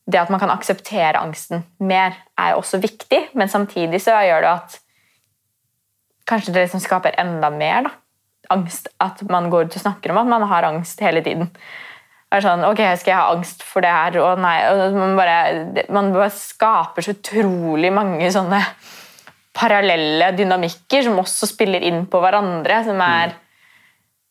[0.09, 4.45] det at man kan akseptere angsten mer, er jo også viktig, men samtidig så gjør
[4.45, 4.77] det at
[6.29, 7.91] kanskje det liksom skaper enda mer da.
[8.49, 8.89] angst.
[8.99, 11.51] At man går ut og snakker om at man har angst hele tiden.
[12.29, 14.19] Er sånn, ok, Skal jeg ha angst for det her?
[14.21, 18.61] Og nei, og man, bare, man bare skaper så utrolig mange sånne
[19.59, 22.83] parallelle dynamikker som også spiller inn på hverandre.
[22.85, 23.33] som er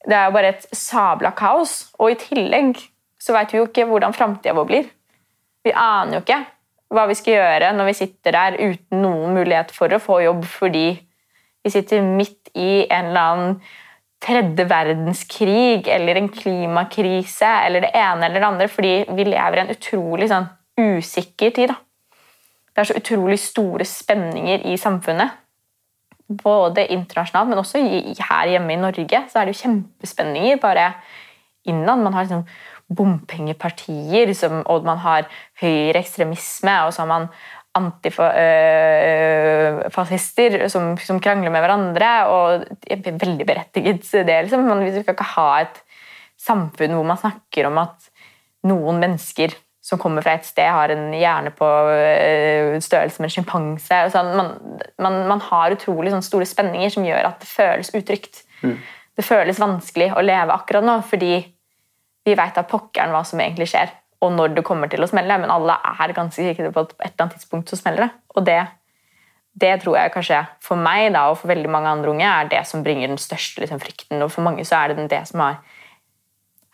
[0.06, 1.90] Det er jo bare et sabla kaos.
[1.98, 2.78] Og i tillegg
[3.18, 4.86] så veit vi jo ikke hvordan framtida vår blir.
[5.66, 6.44] Vi aner jo ikke
[6.94, 10.46] hva vi skal gjøre når vi sitter der uten noen mulighet for å få jobb
[10.48, 10.86] fordi
[11.64, 13.58] vi sitter midt i en eller annen
[14.22, 19.64] tredje verdenskrig eller en klimakrise eller det ene eller det andre, fordi vi lever i
[19.64, 21.72] en utrolig sånn, usikker tid.
[21.72, 21.78] Da.
[22.72, 25.38] Det er så utrolig store spenninger i samfunnet.
[26.28, 30.90] Både internasjonalt, men også her hjemme i Norge så er det jo kjempespenninger bare
[31.66, 32.02] innad.
[32.02, 32.44] Man har liksom
[32.88, 34.30] bompengepartier,
[34.64, 35.26] og man har
[35.60, 37.26] høyreekstremisme, og så har man
[37.78, 42.10] antifascister øh, som, som, krangler med hverandre.
[42.32, 42.44] og
[42.86, 44.38] er Veldig berettiget det.
[44.44, 44.60] Liksom.
[44.68, 45.76] Men vi skal ikke ha et
[46.38, 47.96] samfunn hvor man snakker om at
[48.68, 49.50] noen mennesker
[49.88, 54.00] som kommer fra et sted, har en hjerne på øh, størrelse med en sjimpanse.
[54.12, 54.34] Sånn.
[54.36, 54.50] Man,
[55.00, 58.42] man, man, har utrolig store spenninger som gjør at det føles utrygt.
[58.60, 58.76] Mm.
[59.16, 61.32] Det føles vanskelig å leve akkurat nå, fordi
[62.28, 63.88] vi veit av pokkeren hva som egentlig skjer
[64.24, 67.04] og når det kommer til å smelle, men alle er ganske sikre på at på
[67.04, 68.10] et eller annet tidspunkt så smeller det.
[68.34, 68.60] Og det,
[69.62, 72.64] det tror jeg kanskje for meg da, og for veldig mange andre unge er det
[72.66, 74.22] som bringer den største liksom, frykten.
[74.24, 75.60] Og for mange så er det det som har,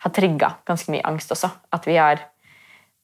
[0.01, 1.51] har trigga ganske mye angst også.
[1.75, 2.23] At vi har,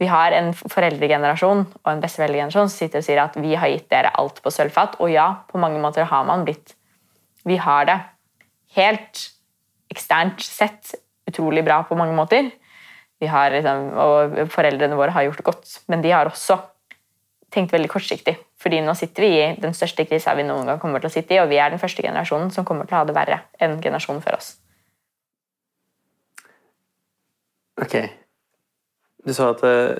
[0.01, 3.91] vi har en foreldregenerasjon og en besteforeldregenerasjon som sitter og sier at vi har gitt
[3.93, 4.97] dere alt på sølvfat.
[5.05, 6.77] Og ja, på mange måter har man blitt
[7.45, 7.97] Vi har det
[8.77, 9.21] helt
[9.89, 10.93] eksternt sett
[11.29, 12.51] utrolig bra på mange måter
[13.29, 16.57] har, liksom, og foreldrene våre har gjort det godt, men de har også
[17.51, 18.37] tenkt veldig kortsiktig.
[18.61, 21.35] Fordi nå sitter vi i den største krisa vi noen gang kommer til å sitte
[21.35, 23.79] i, og vi er den første generasjonen som kommer til å ha det verre enn
[23.83, 24.53] generasjonen før oss.
[27.81, 27.97] Ok.
[29.25, 29.97] Du sa at uh,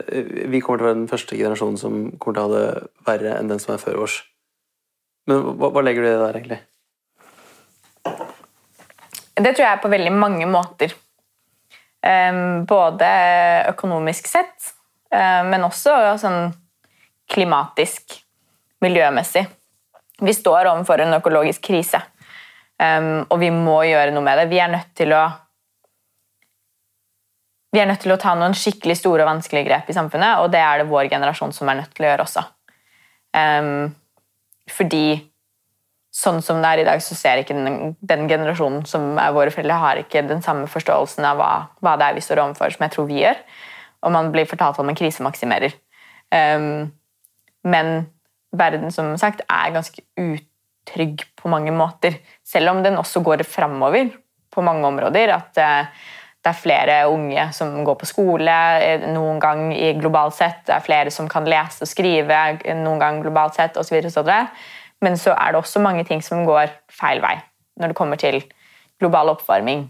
[0.50, 3.38] vi kommer til å være den første generasjonen som kommer til å ha det verre
[3.38, 4.22] enn den som er før oss.
[5.30, 6.62] Men hva, hva legger du i det der, egentlig?
[9.42, 10.94] Det tror jeg er på veldig mange måter.
[12.02, 13.10] Både
[13.70, 14.72] økonomisk sett,
[15.12, 16.50] men også sånn
[17.30, 18.16] klimatisk,
[18.82, 19.44] miljømessig.
[20.22, 22.02] Vi står overfor en økologisk krise,
[22.82, 24.48] og vi må gjøre noe med det.
[24.50, 25.22] Vi er nødt til å
[27.72, 30.52] vi er nødt til å ta noen skikkelig store og vanskelige grep i samfunnet, og
[30.52, 32.44] det er det vår generasjon som er nødt til å gjøre også.
[34.76, 35.06] Fordi
[36.12, 39.54] sånn som det er i dag, så ser ikke den, den, generasjonen som er våre
[39.54, 42.86] foreldre, har ikke den samme forståelsen av hva, hva, det er vi står overfor, som
[42.86, 43.40] jeg tror vi gjør.
[44.02, 45.78] Og man blir fortalt om en krisemaksimerer.
[46.32, 46.90] Um,
[47.64, 47.92] men
[48.58, 52.18] verden som sagt er ganske utrygg på mange måter.
[52.44, 54.10] Selv om den også går framover
[54.52, 55.32] på mange områder.
[55.38, 56.02] At uh,
[56.42, 59.68] det er flere unge som går på skole eh, noen gang
[60.02, 60.64] globalt sett.
[60.66, 62.40] Det er flere som kan lese og skrive
[62.82, 64.02] noen gang globalt sett osv.
[65.02, 67.38] Men så er det også mange ting som går feil vei
[67.80, 68.42] når det kommer til
[69.02, 69.88] global oppvarming.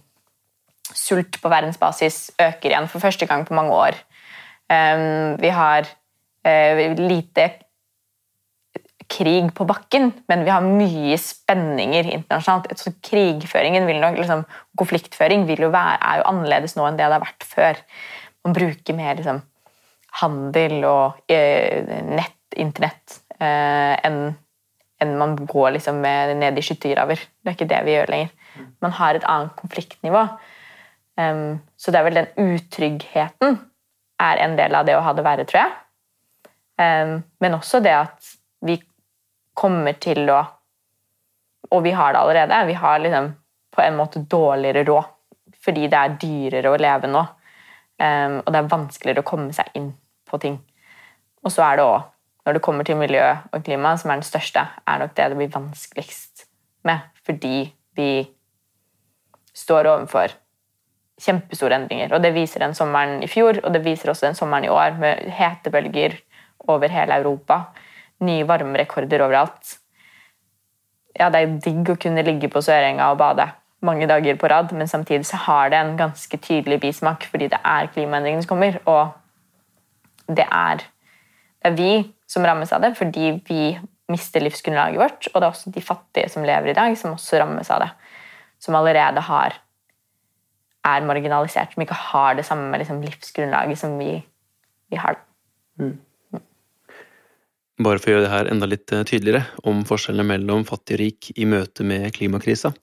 [0.96, 3.98] Sult på verdensbasis øker igjen for første gang på mange år.
[4.72, 5.88] Ehm, vi har
[6.48, 7.50] eh, lite
[9.12, 12.72] krig på bakken, men vi har mye spenninger internasjonalt.
[12.80, 14.46] Så krigføringen vil nok, liksom,
[14.80, 17.82] Konfliktføring vil jo være, er jo annerledes nå enn det det har vært før.
[18.46, 19.42] Man bruker mer liksom,
[20.22, 24.24] handel og eh, nett, internett, eh, enn
[25.02, 27.20] enn man går liksom ned i skyttergraver.
[27.42, 28.34] Det er ikke det vi gjør lenger.
[28.84, 30.26] Man har et annet konfliktnivå.
[31.20, 33.58] Um, så det er vel den utryggheten
[34.22, 35.74] er en del av det å ha det verre, tror jeg.
[36.82, 38.32] Um, men også det at
[38.66, 38.80] vi
[39.58, 40.42] kommer til å
[41.72, 42.66] Og vi har det allerede.
[42.68, 43.30] Vi har liksom
[43.72, 45.06] på en måte dårligere råd
[45.64, 47.22] fordi det er dyrere å leve nå.
[48.02, 49.94] Um, og det er vanskeligere å komme seg inn
[50.28, 50.58] på ting.
[51.46, 52.02] Og så er det òg
[52.46, 55.38] når det kommer til miljø og klima, som er den største, er nok det det
[55.38, 56.46] blir vanskeligst
[56.88, 57.04] med.
[57.26, 58.12] Fordi vi
[59.54, 60.34] står overfor
[61.22, 62.16] kjempestore endringer.
[62.16, 64.98] Og det viser den sommeren i fjor, og det viser også den sommeren i år,
[65.02, 66.18] med hetebølger
[66.72, 67.62] over hele Europa.
[68.26, 69.78] Nye varmerekorder overalt.
[71.20, 73.50] Ja, det er digg å kunne ligge på Sørenga og bade
[73.86, 77.60] mange dager på rad, men samtidig så har det en ganske tydelig bismak, fordi det
[77.66, 79.16] er klimaendringene som kommer, og
[80.30, 80.84] det er,
[81.62, 81.94] det er vi
[82.32, 83.64] som rammes av det, fordi vi
[84.12, 85.28] mister livsgrunnlaget vårt.
[85.32, 87.90] Og det er også de fattige som lever i dag, som også rammes av det.
[88.62, 89.58] Som allerede har,
[90.88, 94.16] er marginalisert, som ikke har det samme liksom, livsgrunnlaget som vi,
[94.92, 95.20] vi har.
[97.82, 101.02] Bare for å gjøre det her enda litt eh, tydeligere om forskjellene mellom fattig og
[101.02, 102.74] rik i møte med klimakrisa,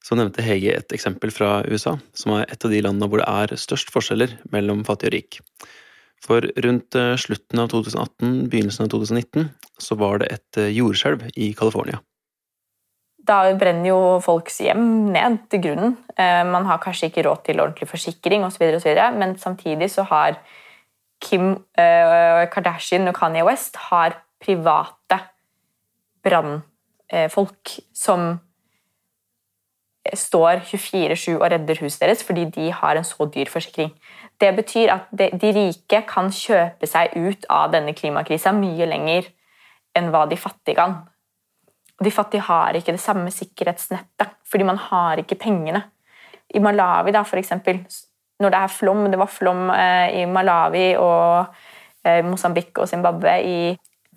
[0.00, 3.28] så nevnte Hege et eksempel fra USA, som er et av de landene hvor det
[3.28, 5.40] er størst forskjeller mellom fattig og rik.
[6.20, 9.48] For rundt eh, slutten av 2018, begynnelsen av 2019,
[9.80, 12.02] så var det et eh, jordskjelv i California.
[13.30, 15.92] Da brenner jo folks hjem ned til grunnen.
[16.50, 18.64] Man har kanskje ikke råd til ordentlig forsikring osv.,
[19.14, 20.38] men samtidig så har
[21.22, 25.20] Kim Kardashian og Kanye West har private
[26.24, 28.40] brannfolk som
[30.16, 33.92] står 24-7 og redder huset deres fordi de har en så dyr forsikring.
[34.40, 39.28] Det betyr at de rike kan kjøpe seg ut av denne klimakrisa mye lenger
[39.96, 41.00] enn hva de fattige kan.
[42.00, 45.82] De fattige har ikke det samme sikkerhetsnettet, fordi man har ikke pengene.
[46.54, 47.82] I Malawi, da, for eksempel,
[48.40, 51.52] når det er flom Det var flom eh, i Malawi og
[52.04, 53.60] eh, Mosambik og Zimbabwe i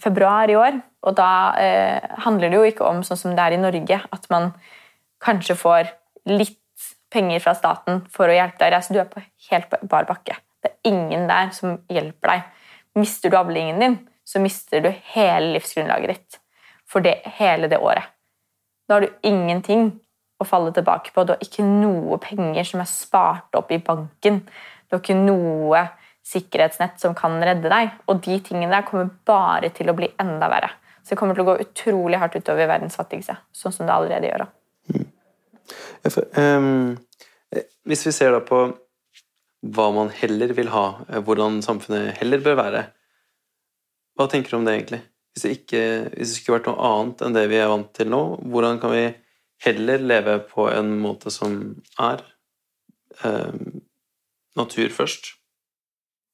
[0.01, 0.79] februar i år.
[1.03, 4.29] Og da eh, handler det jo ikke om sånn som det er i Norge, at
[4.31, 4.53] man
[5.23, 5.91] kanskje får
[6.31, 6.62] litt
[7.13, 8.83] penger fra staten for å hjelpe deg.
[8.83, 10.37] Så du er på helt bar bakke.
[10.63, 12.47] Det er ingen der som hjelper deg.
[12.99, 16.39] Mister du avlingen din, så mister du hele livsgrunnlaget ditt
[16.89, 18.05] for det, hele det året.
[18.87, 19.89] Da har du ingenting
[20.41, 21.23] å falle tilbake på.
[21.23, 24.43] Du har ikke noe penger som er spart opp i banken.
[24.87, 25.87] Du har ikke noe
[26.23, 27.95] sikkerhetsnett som kan redde deg.
[28.11, 30.71] Og de tingene der kommer bare til å bli enda verre.
[31.03, 34.29] Så det kommer til å gå utrolig hardt utover verdens fattigste, sånn som det allerede
[34.29, 34.45] gjør.
[34.93, 35.09] Mm.
[36.35, 36.97] Um,
[37.87, 38.65] hvis vi ser da på
[39.73, 42.81] hva man heller vil ha, eh, hvordan samfunnet heller bør være,
[44.19, 44.99] hva tenker du om det egentlig?
[45.33, 48.11] Hvis det, ikke, hvis det skulle vært noe annet enn det vi er vant til
[48.11, 49.05] nå, hvordan kan vi
[49.63, 51.55] heller leve på en måte som
[52.01, 52.25] er
[53.23, 53.63] eh,
[54.59, 55.33] natur først?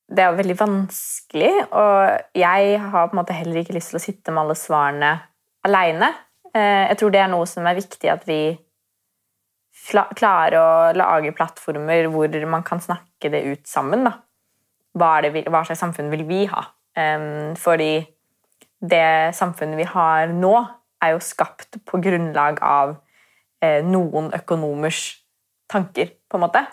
[0.09, 4.03] det er veldig vanskelig, og jeg har på en måte heller ikke lyst til å
[4.03, 5.11] sitte med alle svarene
[5.67, 6.09] aleine.
[6.49, 8.39] Eh, jeg tror det er noe som er viktig at vi
[9.89, 14.05] klarer å lage plattformer hvor man kan snakke det ut sammen.
[14.07, 14.17] Da.
[14.97, 16.63] Hva, det, hva slags samfunn vil vi ha?
[17.59, 17.93] Fordi
[18.79, 20.53] det samfunnet vi har nå,
[20.99, 22.97] er jo skapt på grunnlag av
[23.63, 25.19] eh, noen økonomers
[25.71, 26.63] tanker, på en måte.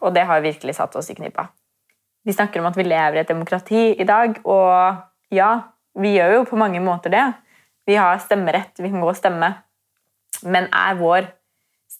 [0.00, 1.50] Og det har virkelig satt oss i knipa.
[2.24, 5.50] Vi snakker om at vi lever i et demokrati i dag, og ja,
[6.00, 7.26] vi gjør jo på mange måter det.
[7.88, 9.52] Vi har stemmerett, vi kan gå og stemme.
[10.46, 11.28] Men er vår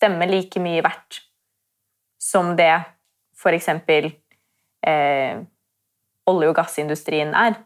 [0.00, 1.20] stemme like mye verdt
[2.20, 2.72] som det
[3.36, 3.68] f.eks.
[4.80, 5.40] Eh,
[6.30, 7.58] olje- og gassindustrien er?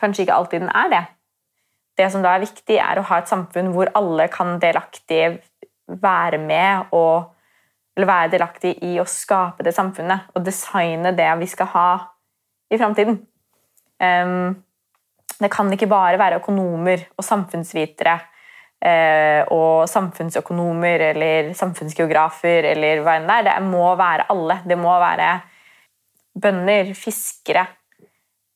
[0.00, 1.02] Kanskje ikke alltid den er det.
[2.00, 5.42] Det som da er viktig, er å ha et samfunn hvor alle kan delaktig
[5.92, 7.32] være med og
[7.92, 11.88] eller være delaktig i å skape det samfunnet og designe det vi skal ha
[12.72, 13.18] i framtiden.
[14.00, 14.54] Um,
[15.36, 18.16] det kan ikke bare være økonomer og samfunnsvitere
[18.82, 23.44] og samfunnsøkonomer eller samfunnsgeografer eller hva enn det er.
[23.46, 24.56] Det må være alle.
[24.66, 25.28] Det må være
[26.42, 27.66] bønder, fiskere,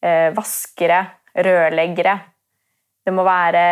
[0.03, 1.03] uh, vaskere,
[1.47, 2.17] rørleggere.
[3.07, 3.63] Det må være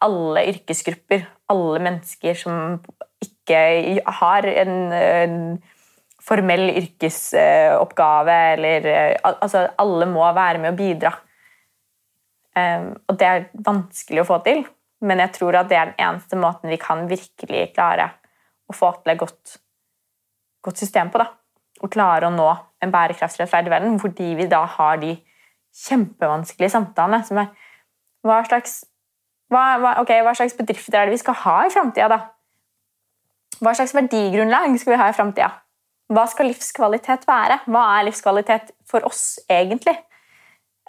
[0.00, 2.78] alle yrkesgrupper, alle mennesker som
[3.20, 5.36] ikke har en, en
[6.24, 8.88] formell yrkesoppgave eller
[9.24, 11.12] Altså, alle må være med å bidra.
[12.56, 14.64] Og det er vanskelig å få til,
[15.00, 18.10] men jeg tror at det er den eneste måten vi kan virkelig klare
[18.70, 19.56] å få til et godt,
[20.64, 21.22] godt system på.
[21.22, 21.30] da.
[21.80, 22.48] Og klare å nå
[22.84, 25.14] en bærekraftsrettferdig verden, fordi vi da har de
[25.86, 27.48] kjempevanskelige samtalene som er
[28.26, 28.82] hva slags,
[29.52, 32.20] hva, hva, okay, hva slags bedrifter er det vi skal ha i framtida, da?
[33.60, 35.50] Hva slags verdigrunnlag skal vi ha i framtida?
[36.10, 37.60] Hva skal livskvalitet være?
[37.70, 39.94] Hva er livskvalitet for oss, egentlig?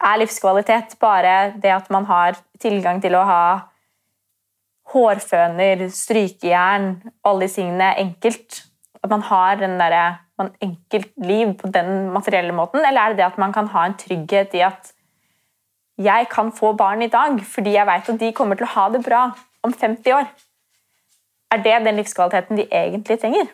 [0.01, 3.43] Er livskvalitet bare det at man har tilgang til å ha
[4.91, 6.93] hårføner, strykejern,
[7.25, 8.63] alle de tingene enkelt?
[9.01, 9.97] At man har den der,
[10.37, 12.83] man enkelt liv på den materielle måten?
[12.85, 14.93] Eller er det det at man kan ha en trygghet i at
[16.01, 18.89] jeg kan få barn i dag fordi jeg vet at de kommer til å ha
[18.93, 19.23] det bra
[19.65, 20.29] om 50 år?
[21.51, 23.49] Er det den livskvaliteten de egentlig trenger?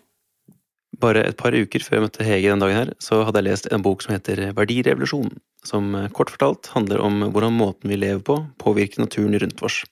[1.01, 3.67] Bare et par uker før jeg møtte Hege den dagen her, så hadde jeg lest
[3.73, 5.29] en bok som heter Verdirevolusjon,
[5.65, 9.83] som eh, kort fortalt handler om hvordan måten vi lever på, påvirker naturen rundt oss.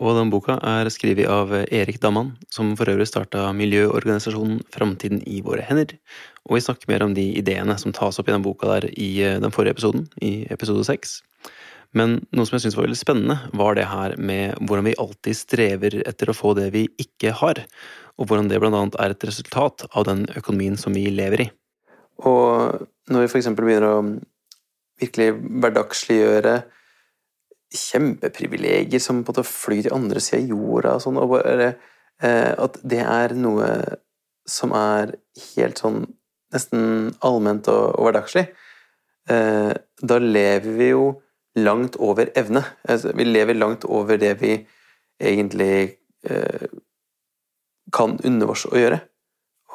[0.00, 5.42] Og den boka er skrevet av Erik Damman, som for øvrig starta miljøorganisasjonen Framtiden i
[5.44, 5.92] våre hender,
[6.48, 9.10] og vi snakker mer om de ideene som tas opp i den boka der i
[9.20, 11.18] eh, den forrige episoden, i episode seks.
[11.92, 15.36] Men noe som jeg syntes var veldig spennende, var det her med hvordan vi alltid
[15.36, 17.60] strever etter å få det vi ikke har,
[18.16, 21.50] og hvordan det blant annet er et resultat av den økonomien som vi lever i.
[22.24, 24.04] Og når vi for eksempel begynner å
[25.00, 26.60] virkelig hverdagsliggjøre
[27.70, 31.68] kjempeprivilegier som på en måte flyr til andre sida av jorda og sånn, og bare
[31.70, 33.68] eh, at det er noe
[34.48, 35.14] som er
[35.54, 36.02] helt sånn
[36.50, 38.48] nesten allment og, og hverdagslig,
[39.30, 41.04] eh, da lever vi jo
[41.60, 42.64] langt over evne.
[42.88, 44.56] Altså, vi lever langt over det vi
[45.20, 46.66] egentlig eh,
[47.94, 49.00] kan unne oss å gjøre.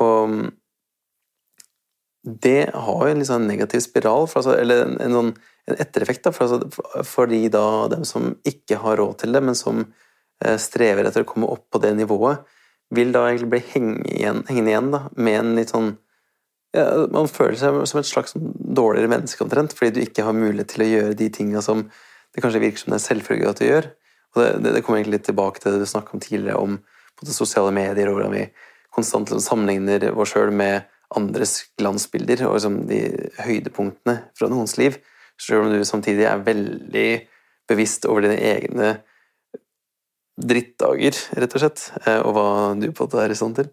[0.04, 0.36] Og
[2.26, 5.34] det har jo en litt sånn negativ spiral, for, altså, eller en, en,
[5.70, 9.58] en ettereffekt, da, for, altså, fordi da dem som ikke har råd til det, men
[9.58, 12.42] som eh, strever etter å komme opp på det nivået,
[12.96, 15.96] vil da egentlig bli hengende igjen, hengende igjen da, med en litt sånn
[16.76, 20.36] ja, Man føler seg som et slags sånn dårligere menneske omtrent, fordi du ikke har
[20.38, 21.86] mulighet til å gjøre de tinga som
[22.36, 23.86] det kanskje virker som det er selvfølgelig at du gjør.
[24.36, 26.76] Og det, det, det kommer egentlig litt tilbake til det du snakka om tidligere, om
[27.22, 28.44] både sosiale medier, og hvordan vi
[28.96, 30.84] konstant liksom sammenligner oss sjøl med
[31.16, 33.02] andres glansbilder og liksom de
[33.44, 34.98] høydepunktene fra noens liv,
[35.42, 37.10] selv om du samtidig er veldig
[37.70, 38.94] bevisst over dine egne
[40.36, 42.48] drittdager, rett og slett, eh, og hva
[42.80, 43.70] du på en måte er i stand til.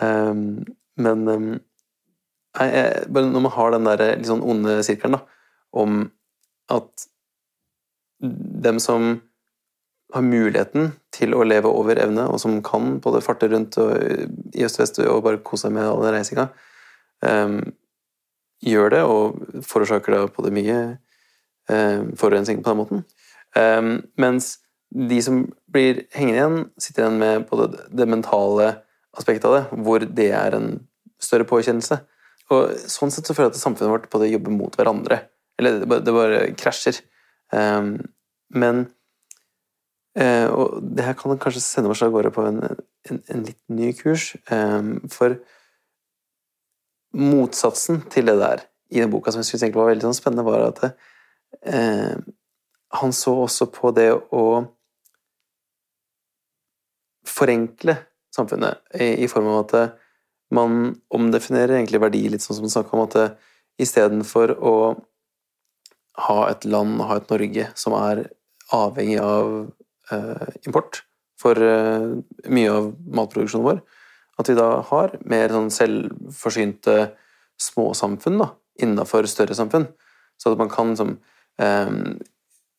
[0.00, 0.64] Ehm,
[0.96, 1.50] men ehm,
[2.58, 5.22] når man har den der litt sånn onde sirkelen da,
[5.76, 6.06] om
[6.72, 7.08] at
[8.18, 9.20] dem som
[10.14, 14.80] har muligheten til å leve over evne, og som kan både farte rundt i øst
[14.80, 16.48] og vest og bare kose seg med all den reisinga,
[17.22, 20.78] gjør det, og forårsaker da det mye
[21.70, 23.04] um, forurensning på den måten.
[23.56, 24.58] Um, mens
[24.90, 28.70] de som blir hengende igjen, sitter igjen med både det mentale
[29.18, 30.70] aspektet av det, hvor det er en
[31.22, 32.00] større påkjennelse.
[32.54, 35.20] Og Sånn sett så føler jeg at samfunnet vårt både jobber mot hverandre.
[35.58, 37.02] Eller det bare, det bare krasjer.
[37.52, 37.98] Um,
[38.54, 38.86] men
[40.16, 42.62] uh, Og det her kan kanskje sende oss av gårde på en,
[43.10, 44.32] en, en litt ny kurs.
[44.48, 45.36] Um, for
[47.16, 50.66] motsatsen til det der i den boka som jeg synes var veldig sånn spennende, var
[50.68, 52.16] at uh,
[53.00, 54.44] han så også på det å
[57.28, 57.98] forenkle
[58.34, 59.98] samfunnet i, i form av at
[60.54, 63.18] man omdefinerer egentlig verdi, litt sånn som du snakka om at
[63.82, 64.74] istedenfor å
[66.26, 68.24] ha et land, ha et Norge, som er
[68.74, 69.52] avhengig av
[70.12, 71.02] eh, import
[71.38, 72.08] for eh,
[72.50, 72.90] mye av
[73.20, 73.82] matproduksjonen vår,
[74.38, 76.96] at vi da har mer sånn selvforsynte
[77.58, 79.88] småsamfunn da, innafor større samfunn.
[80.38, 81.16] Så at man kan liksom,
[81.58, 81.90] eh,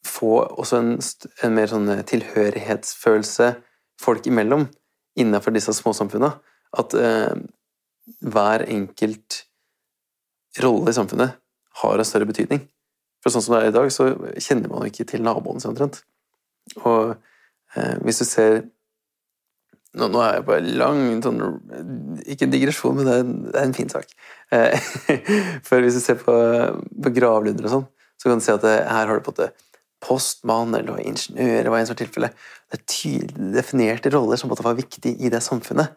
[0.08, 0.94] få også en,
[1.44, 3.52] en, mer sånn tilhørighetsfølelse
[4.00, 4.70] folk imellom
[5.20, 6.32] innafor disse småsamfunna.
[6.80, 7.36] At eh,
[8.24, 9.44] hver enkelt
[10.64, 11.36] rolle i samfunnet
[11.84, 12.64] har en større betydning.
[13.20, 15.74] For sånn som det er i dag, så kjenner man jo ikke til naboene sine
[15.74, 16.04] omtrent.
[16.86, 17.18] Og
[17.76, 18.62] eh, hvis du ser
[19.98, 21.40] nå, nå, er jeg på en lang sånn,
[22.30, 24.12] Ikke digresjon, men det er en, det er en fin sak.
[24.54, 24.92] Eh,
[25.68, 26.36] for hvis du ser på,
[27.06, 27.88] på gravlunder og sånn,
[28.20, 29.50] så kan du se at det, her har du på en måte
[30.04, 32.30] postmann eller ingeniør var en sånn tilfelle.
[32.70, 35.96] Det er tydelig definerte roller som var viktige i det samfunnet.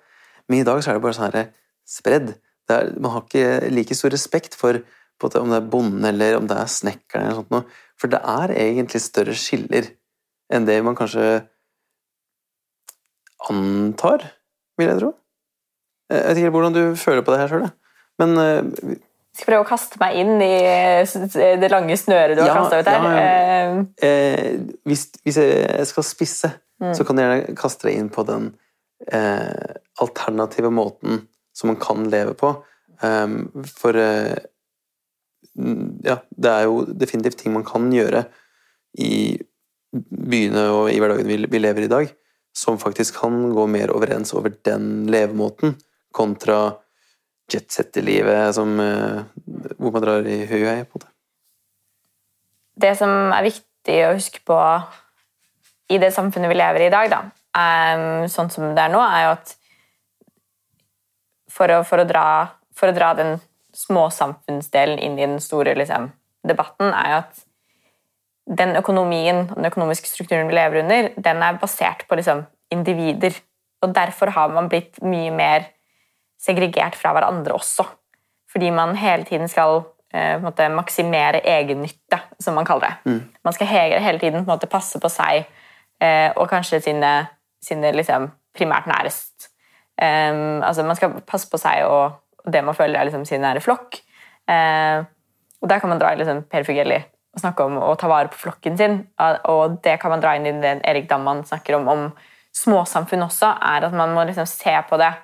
[0.49, 1.53] Men i dag så er det bare sånn her
[1.89, 2.35] spredd.
[2.73, 4.81] Er, man har ikke like stor respekt for
[5.23, 7.29] om det er bonden eller om det er snekkeren.
[7.29, 7.67] eller sånt noe.
[7.95, 9.87] For det er egentlig større skiller
[10.53, 11.45] enn det man kanskje
[13.51, 14.27] antar,
[14.79, 15.15] vil jeg tro.
[16.13, 17.67] Jeg vet ikke hvordan du føler på det her sjøl,
[18.21, 18.97] men uh,
[19.33, 20.57] skal prøve å kaste meg inn i
[21.61, 23.07] det lange snøret du har ja, kasta ut her.
[23.07, 23.85] Ja, ja.
[24.05, 24.51] Eh,
[24.89, 26.51] hvis, hvis, jeg skal spisse,
[26.83, 26.91] mm.
[26.99, 28.51] så kan jeg gjerne kaste deg inn på den
[29.09, 31.25] eh, alternative måten
[31.57, 32.53] som man kan leve på.
[33.03, 34.37] Um, for uh,
[36.05, 38.27] ja, det er jo definitivt ting man kan gjøre
[39.01, 39.41] i
[39.93, 42.13] byene og i hverdagen vi, vi lever i i dag,
[42.53, 45.77] som faktisk kan gå mer overens over den levemåten,
[46.13, 46.75] kontra
[47.53, 49.23] jetsetter-livet uh,
[49.79, 51.09] hvor man drar i høy og på det.
[52.83, 54.59] Det som er viktig å huske på
[55.93, 57.23] i det samfunnet vi lever i i dag, da,
[57.57, 59.55] um, sånn som det er nå, er jo at
[61.53, 62.27] for å, for å, dra,
[62.77, 63.37] for å dra, den
[63.77, 66.11] småsamfunnsdelen inn i den store liksom,
[66.49, 67.43] debatten, er jo at
[68.47, 73.37] den økonomien og den økonomiske strukturen vi lever under, den er basert på liksom, individer.
[73.83, 75.69] Og derfor har man blitt mye mer
[76.43, 77.87] segregert fra hverandre også.
[78.53, 79.85] Fordi man hele tiden skal
[80.15, 83.11] eh, måte, maksimere egennytte, som man kaller det.
[83.11, 83.23] Mm.
[83.45, 85.45] Man skal hele, tiden måte, passe på seg
[86.03, 87.15] eh, og kanskje sine,
[87.63, 89.53] sine liksom, primært nærest
[90.01, 93.43] Um, altså Man skal passe på seg og, og det man føler er liksom sin
[93.45, 94.01] nære flokk.
[94.49, 95.05] Uh,
[95.63, 96.99] og Der kan man dra liksom Per Fugelli
[97.33, 98.99] og snakke om å ta vare på flokken sin.
[99.49, 102.07] Og det kan man dra inn i det Erik Damman snakker om om
[102.53, 105.15] småsamfunn også, er at man må liksom se på det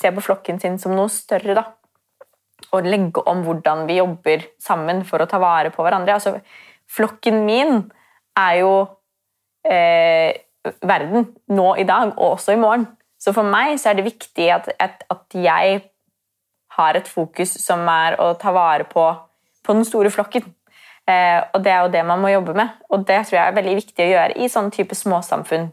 [0.00, 1.56] se på flokken sin som noe større.
[1.58, 1.66] da.
[2.72, 6.16] Og legge om hvordan vi jobber sammen for å ta vare på hverandre.
[6.16, 6.38] Altså,
[6.88, 7.82] flokken min
[8.38, 8.72] er jo
[9.68, 10.40] eh,
[10.80, 12.86] verden nå i dag, og også i morgen.
[13.20, 15.82] Så for meg så er det viktig at, at, at jeg
[16.78, 19.04] har et fokus som er å ta vare på,
[19.66, 20.46] på den store flokken.
[21.10, 22.74] Eh, og det er jo det man må jobbe med.
[22.90, 25.70] Og det tror jeg er veldig viktig å gjøre i sånn type småsamfunn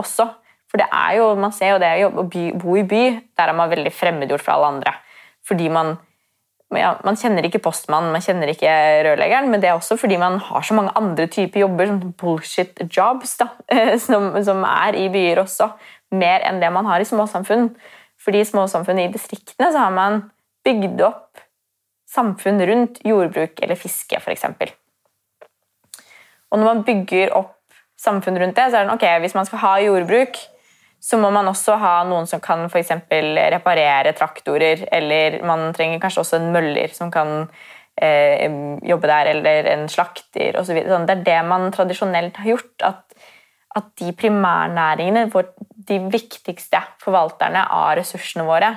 [0.00, 0.28] også.
[0.70, 3.04] For det er jo, man ser jo det å bo i by,
[3.38, 4.96] der er man veldig fremmedgjort fra alle andre.
[5.46, 5.94] Fordi man
[6.74, 8.70] ja, man kjenner ikke postmannen, man kjenner ikke
[9.06, 12.80] rørleggeren, men det er også fordi man har så mange andre typer jobber, sånn bullshit
[12.88, 13.50] jobs, da,
[14.06, 15.68] som, som, er i byer også.
[16.18, 17.70] Mer enn det man har i småsamfunn.
[18.24, 20.22] Fordi i småsamfunn i distriktene så har man
[20.64, 21.33] bygd opp
[22.14, 24.46] samfunn rundt jordbruk eller fiske, f.eks.
[26.50, 27.58] Og når man bygger opp
[27.98, 30.38] samfunn rundt det, så er det ok, hvis man skal ha jordbruk,
[31.04, 32.94] så må man også ha noen som kan for
[33.52, 37.48] reparere traktorer, eller man trenger kanskje også en møller som kan
[38.00, 38.46] eh,
[38.88, 40.80] jobbe der, eller en slakter osv.
[40.88, 42.86] Sånn, det er det man tradisjonelt har gjort.
[42.88, 43.02] At,
[43.76, 45.26] at de primærnæringene,
[45.90, 48.72] de viktigste forvalterne av ressursene våre,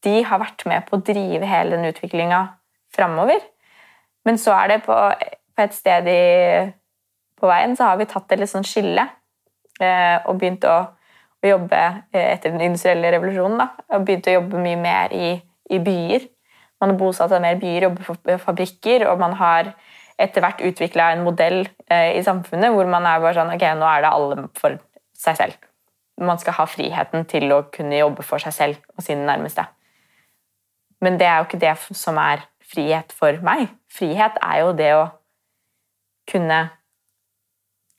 [0.00, 2.40] de har vært med på å drive hele den utviklinga
[2.94, 3.42] framover.
[4.28, 4.96] Men så er det på,
[5.56, 6.22] på et sted i,
[7.40, 9.06] på veien så har vi tatt et litt sånn skille
[9.80, 10.78] eh, og begynt å
[11.40, 11.78] å jobbe
[12.12, 13.60] eh, etter den industrielle revolusjonen.
[13.62, 15.32] Da, og begynt å jobbe mye mer i,
[15.72, 16.28] i byer.
[16.80, 19.74] Man har bosatt seg mer byer, jobber for fabrikker, og man har
[20.20, 23.88] etter hvert utvikla en modell eh, i samfunnet hvor man er bare sånn Ok, nå
[23.88, 24.76] er det alle for
[25.16, 25.68] seg selv.
[26.20, 29.64] Man skal ha friheten til å kunne jobbe for seg selv og sine nærmeste.
[31.00, 33.68] Men det er jo ikke det som er frihet for meg.
[33.90, 35.06] Frihet er jo det å
[36.30, 36.60] kunne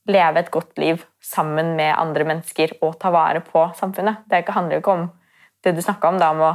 [0.09, 4.23] leve et godt liv sammen med andre mennesker og ta vare på samfunnet.
[4.29, 5.07] Det handler jo ikke om
[5.61, 6.53] det du snakka om, da, om å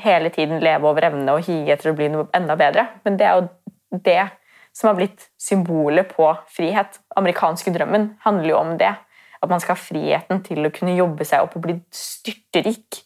[0.00, 2.88] hele tiden leve over evne og hige etter å bli noe enda bedre.
[3.06, 4.22] Men det er jo det
[4.74, 6.98] som har blitt symbolet på frihet.
[7.16, 8.90] Amerikanske drømmen handler jo om det.
[9.44, 13.04] At man skal ha friheten til å kunne jobbe seg opp og bli styrterik.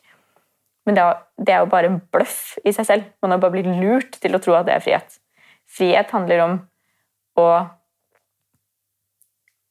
[0.89, 3.09] Men det er, det er jo bare en bløff i seg selv.
[3.21, 5.19] Man har bare blitt lurt til å tro at det er frihet.
[5.69, 6.55] Frihet handler om
[7.39, 7.49] å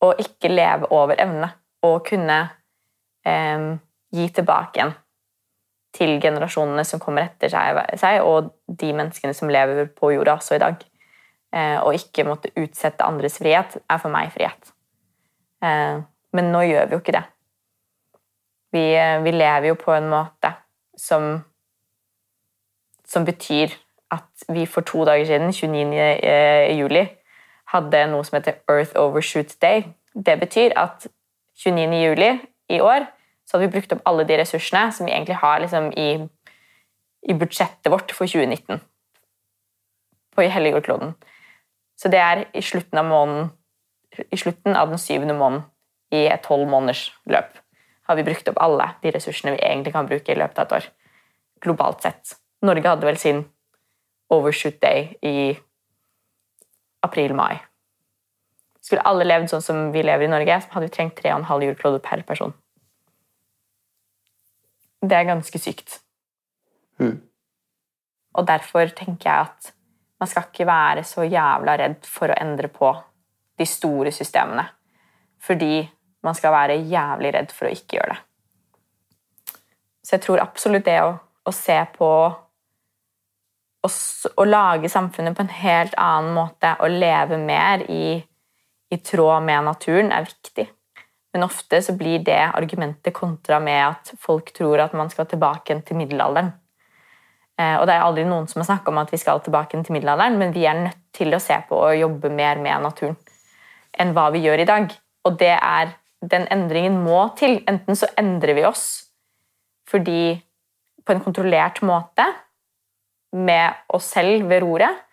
[0.06, 1.48] å ikke leve over evne
[1.88, 2.36] og kunne
[3.26, 3.64] eh,
[4.14, 4.94] gi tilbake igjen
[5.98, 10.62] til generasjonene som kommer etter seg, og de menneskene som lever på jorda også i
[10.62, 10.84] dag.
[11.56, 14.74] Eh, og ikke måtte utsette andres frihet, er for meg frihet.
[15.64, 16.04] Eh,
[16.38, 17.24] men nå gjør vi jo ikke det.
[18.76, 20.54] Vi, eh, vi lever jo på en måte
[20.98, 21.46] som
[23.08, 23.72] som betyr
[24.12, 26.00] at vi for to dager siden, 29.
[26.24, 27.08] Eh, juli,
[27.72, 29.84] hadde noe som heter Earth Overshoot Day.
[30.26, 31.08] Det betyr at
[31.56, 31.94] 29.
[32.04, 32.40] juli
[32.70, 33.08] i år
[33.46, 36.28] så hadde vi brukt opp alle de ressursene som vi egentlig har liksom, i,
[37.30, 38.82] i, budsjettet vårt for 2019
[40.36, 41.16] på hele jordkloden.
[41.98, 43.50] Så det er i slutten av måneden
[44.32, 45.66] i slutten av den syvende måneden
[46.12, 47.58] i et tolv måneders løp
[48.08, 50.76] har vi brukt opp alle de ressursene vi egentlig kan bruke i løpet av et
[50.80, 50.90] år.
[51.64, 52.38] Globalt sett.
[52.66, 53.44] Norge hadde vel sin
[54.34, 55.58] overshoot day i
[57.06, 57.60] april-mai.
[58.82, 62.04] Skulle alle levd sånn som vi lever i Norge, så hadde vi trengt 3,5 jordkloder
[62.04, 62.54] per person.
[65.04, 66.00] Det er ganske sykt.
[67.02, 67.20] Mm.
[68.38, 69.74] Og derfor tenker jeg at
[70.18, 72.90] man skal ikke være så jævla redd for å endre på
[73.60, 74.66] de store systemene.
[75.44, 75.84] Fordi
[76.24, 78.24] man skal være jævlig redd for å ikke gjøre det.
[80.08, 82.10] Så jeg tror absolutt det å, å se på
[83.88, 88.18] å lage samfunnet på en helt annen måte og leve mer i,
[88.92, 90.68] i tråd med naturen, er viktig.
[91.36, 95.76] Men ofte så blir det argumentet kontra med at folk tror at man skal tilbake
[95.86, 96.54] til middelalderen.
[97.60, 99.96] Eh, og det er aldri noen som har snakka om at vi skal tilbake til
[99.96, 103.18] middelalderen, men vi er nødt til å se på og jobbe mer med naturen
[103.98, 104.92] enn hva vi gjør i dag.
[105.26, 105.96] Og det er
[106.26, 107.62] Den endringen må til.
[107.70, 108.88] Enten så endrer vi oss
[109.88, 110.36] fordi
[111.08, 112.26] på en kontrollert måte,
[113.32, 115.04] med oss selv ved roret,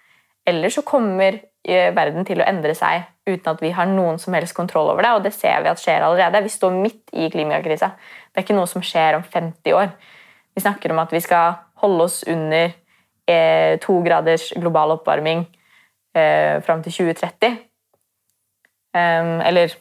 [0.46, 4.34] eller så kommer eh, verden til å endre seg uten at vi har noen som
[4.36, 5.12] helst kontroll over det.
[5.16, 6.42] Og det ser vi at skjer allerede.
[6.44, 7.92] Vi står midt i klimakrisa.
[8.30, 9.92] Det er ikke noe som skjer om 50 år.
[10.54, 12.74] Vi snakker om at vi skal holde oss under
[13.30, 15.46] eh, to graders global oppvarming
[16.14, 17.56] eh, fram til 2030.
[18.94, 19.74] Um, ehm, eller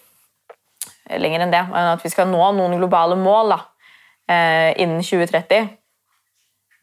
[1.09, 1.63] lenger enn det.
[1.73, 3.59] At vi skal nå noen globale mål da,
[4.29, 5.69] eh, innen 2030.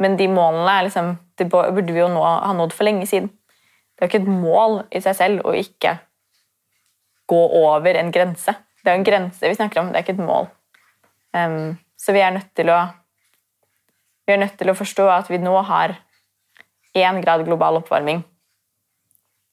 [0.01, 3.31] Men de målene er liksom det burde vi jo nå ha nådd for lenge siden.
[3.97, 5.97] Det er jo ikke et mål i seg selv å ikke
[7.31, 8.55] gå over en grense.
[8.81, 10.49] Det er en grense vi snakker om, det er ikke et mål.
[11.37, 12.81] Um, så vi er nødt til å
[14.27, 15.97] vi er nødt til å forstå at vi nå har
[16.95, 18.23] én grad global oppvarming.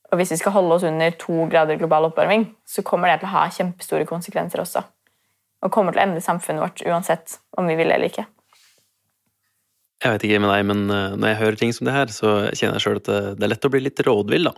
[0.07, 3.29] Og hvis vi skal holde oss under to grader global oppvarming, så kommer det til
[3.29, 4.83] å ha kjempestore konsekvenser også.
[5.65, 8.27] Og kommer til å endre samfunnet vårt uansett om vi vil eller ikke.
[9.97, 12.35] Jeg vet ikke med deg, men eh, når jeg hører ting som det her, så
[12.53, 14.53] kjenner jeg sjøl at det er lett å bli litt rådvill, da.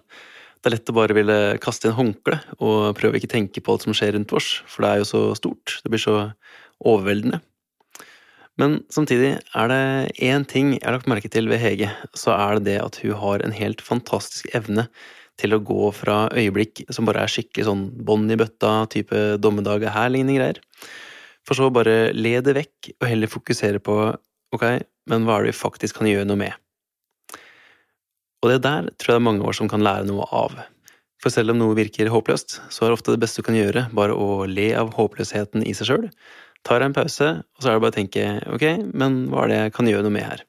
[0.59, 3.85] Det er lett å bare ville kaste inn håndkle og prøve ikke tenke på alt
[3.85, 5.77] som skjer rundt oss, for det er jo så stort.
[5.85, 6.15] Det blir så
[6.83, 7.39] overveldende.
[8.59, 9.83] Men samtidig er det
[10.19, 13.15] én ting jeg har lagt merke til ved Hege, så er det det at hun
[13.21, 14.89] har en helt fantastisk evne
[15.39, 19.85] til å gå fra øyeblikk som bare er skikkelig sånn bånd i bøtta, type dommedag
[19.87, 20.63] er her-lignende greier,
[21.47, 23.95] for så bare le det vekk og heller fokusere på
[24.55, 24.65] ok,
[25.09, 26.57] men hva er det vi faktisk kan gjøre noe med?
[28.43, 30.53] Og det der tror jeg det er mange år som kan lære noe av.
[31.19, 34.15] For selv om noe virker håpløst, så er ofte det beste du kan gjøre bare
[34.15, 36.05] å le av håpløsheten i seg sjøl.
[36.67, 38.65] Tar en pause, og så er det bare å tenke ok,
[38.95, 40.45] men hva er det jeg kan gjøre noe med her?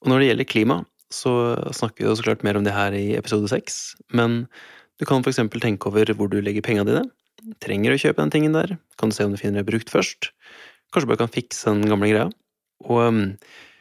[0.00, 0.76] Og når det gjelder klima,
[1.10, 1.32] så
[1.74, 3.80] snakker vi jo så klart mer om det her i episode seks,
[4.14, 4.44] men
[5.00, 7.06] du kan for eksempel tenke over hvor du legger penga dine.
[7.64, 8.76] Trenger du å kjøpe den tingen der?
[9.00, 10.30] Kan du se om du finner det brukt først?
[10.92, 12.28] Kanskje bare kan fikse den gamle greia?
[12.84, 13.22] Og um,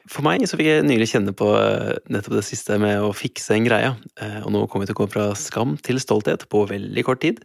[0.10, 3.54] for meg så fikk jeg nylig kjenne på uh, nettopp det siste med å fikse
[3.56, 3.92] en greie.
[4.22, 7.22] Uh, og nå kommer vi til å gå fra skam til stolthet på veldig kort
[7.26, 7.44] tid.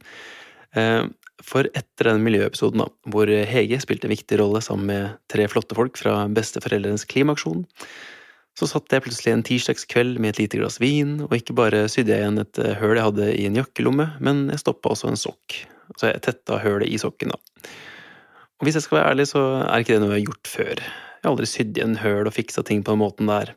[0.79, 1.11] Uh,
[1.45, 5.77] for etter den miljøepisoden, da, hvor Hege spilte en viktig rolle sammen med tre flotte
[5.77, 7.65] folk fra Besteforeldrenes klimaaksjon,
[8.55, 12.15] så satt jeg plutselig en tirsdagskveld med et lite glass vin, og ikke bare sydde
[12.15, 15.57] jeg igjen et høl jeg hadde i en jakkelomme, men jeg stoppa også en sokk.
[15.99, 17.73] Så jeg tetta hølet i sokken, da.
[18.61, 20.85] Og hvis jeg skal være ærlig, så er ikke det noe jeg har gjort før.
[20.85, 23.51] Jeg har aldri sydd igjen høl og fiksa ting på den måten der,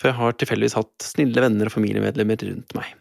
[0.00, 2.94] for jeg har tilfeldigvis hatt snille venner og familiemedlemmer rundt meg.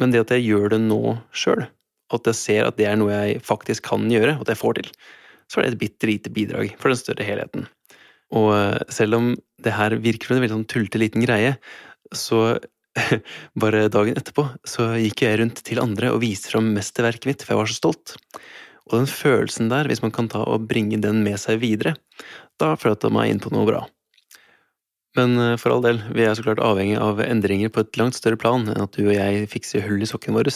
[0.00, 1.68] Men det at jeg gjør det nå sjøl,
[2.14, 4.80] at jeg ser at det er noe jeg faktisk kan gjøre, og at jeg får
[4.80, 4.90] til,
[5.46, 7.68] så er det et bitte lite bidrag for den større helheten.
[8.32, 9.32] Og eh, selv om
[9.64, 11.56] det her virker som en veldig sånn tullete liten greie,
[12.14, 12.56] så
[13.62, 17.54] bare dagen etterpå så gikk jeg rundt til andre og viste fram mesterverket mitt, for
[17.54, 18.16] jeg var så stolt.
[18.90, 21.94] Og den følelsen der, hvis man kan ta og bringe den med seg videre,
[22.60, 23.84] da fløt jeg meg inn på noe bra.
[25.18, 28.18] Men eh, for all del, vi er så klart avhengig av endringer på et langt
[28.18, 30.50] større plan enn at du og jeg fikser hull i sokken vår,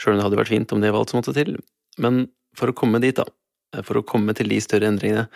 [0.00, 1.54] sjøl om det hadde vært fint om det var alt som måtte til.
[2.00, 2.24] Men
[2.58, 3.26] for å komme dit, da,
[3.74, 5.28] eh, for å komme til de større endringene,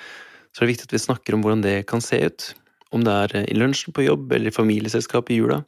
[0.52, 2.52] så er det viktig at vi snakker om hvordan det kan se ut.
[2.94, 5.60] Om det er i lunsjen på jobb eller i familieselskap i jula.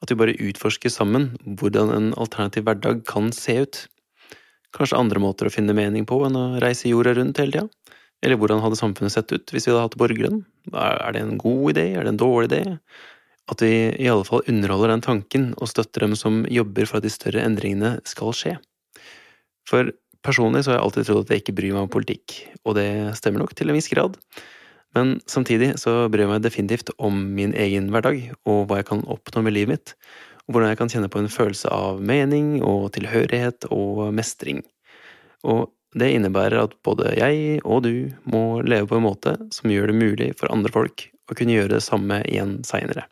[0.00, 3.82] At vi bare utforsker sammen hvordan en alternativ hverdag kan se ut.
[4.76, 7.96] Kanskje andre måter å finne mening på enn å reise jorda rundt hele tida?
[8.20, 10.42] Eller hvordan hadde samfunnet sett ut hvis vi hadde hatt borgerlønn?
[10.76, 12.76] Er det en god idé, er det en dårlig idé?
[13.50, 17.06] At vi i alle fall underholder den tanken og støtter dem som jobber for at
[17.06, 18.58] de større endringene skal skje.
[19.68, 19.90] For
[20.26, 22.88] personlig så har jeg alltid trodd at jeg ikke bryr meg om politikk, og det
[23.18, 24.16] stemmer nok til en viss grad.
[24.96, 29.04] Men samtidig så bryr jeg meg definitivt om min egen hverdag og hva jeg kan
[29.06, 29.92] oppnå med livet mitt,
[30.46, 34.64] og hvordan jeg kan kjenne på en følelse av mening og tilhørighet og mestring.
[35.46, 35.68] Og
[35.98, 39.98] det innebærer at både jeg og du må leve på en måte som gjør det
[39.98, 43.06] mulig for andre folk å kunne gjøre det samme igjen seinere.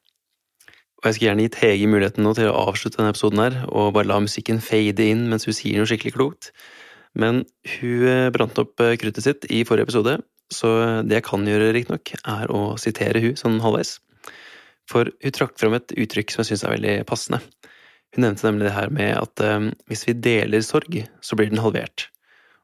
[0.98, 3.92] Og jeg skulle gjerne gitt Hege muligheten nå til å avslutte denne episoden her, og
[3.94, 6.50] bare la musikken fade inn mens hun sier noe skikkelig klokt,
[7.14, 7.44] men
[7.78, 10.18] hun eh, brant opp eh, kruttet sitt i forrige episode,
[10.52, 10.68] så
[11.04, 13.98] det jeg kan gjøre, riktignok, er å sitere hun sånn halvveis.
[14.88, 17.42] For hun trakk fram et uttrykk som jeg syns er veldig passende.
[18.16, 21.60] Hun nevnte nemlig det her med at um, hvis vi deler sorg, så blir den
[21.60, 22.06] halvert.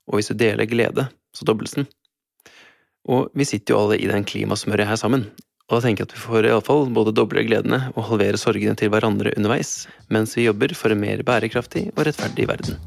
[0.08, 1.88] Og hvis du deler glede, så dobles den.
[3.04, 5.26] Og vi sitter jo alle i den klimasmørja her sammen,
[5.68, 8.92] og da tenker jeg at vi får iallfall både doble gledene og halvere sorgene til
[8.92, 12.80] hverandre underveis, mens vi jobber for en mer bærekraftig og rettferdig verden.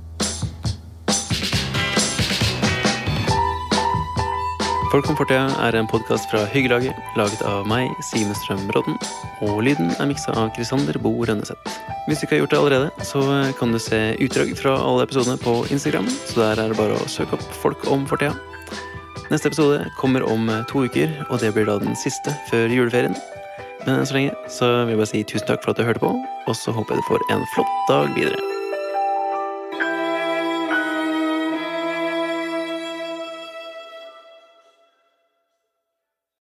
[4.88, 8.96] Folk om fortida er en podkast fra Hyggelaget, laget av meg, Sime Strøm Brodden.
[9.44, 11.60] og lyden er miksa av Krisander Bo Rønneseth.
[12.08, 15.36] Hvis du ikke har gjort det allerede, så kan du se utdrag fra alle episodene
[15.44, 18.32] på Instagram, så der er det bare å søke opp Folk om fortida.
[19.28, 23.18] Neste episode kommer om to uker, og det blir da den siste før juleferien.
[23.84, 26.06] Men enn så lenge så vil jeg bare si tusen takk for at du hørte
[26.06, 26.16] på,
[26.48, 28.57] og så håper jeg du får en flott dag videre.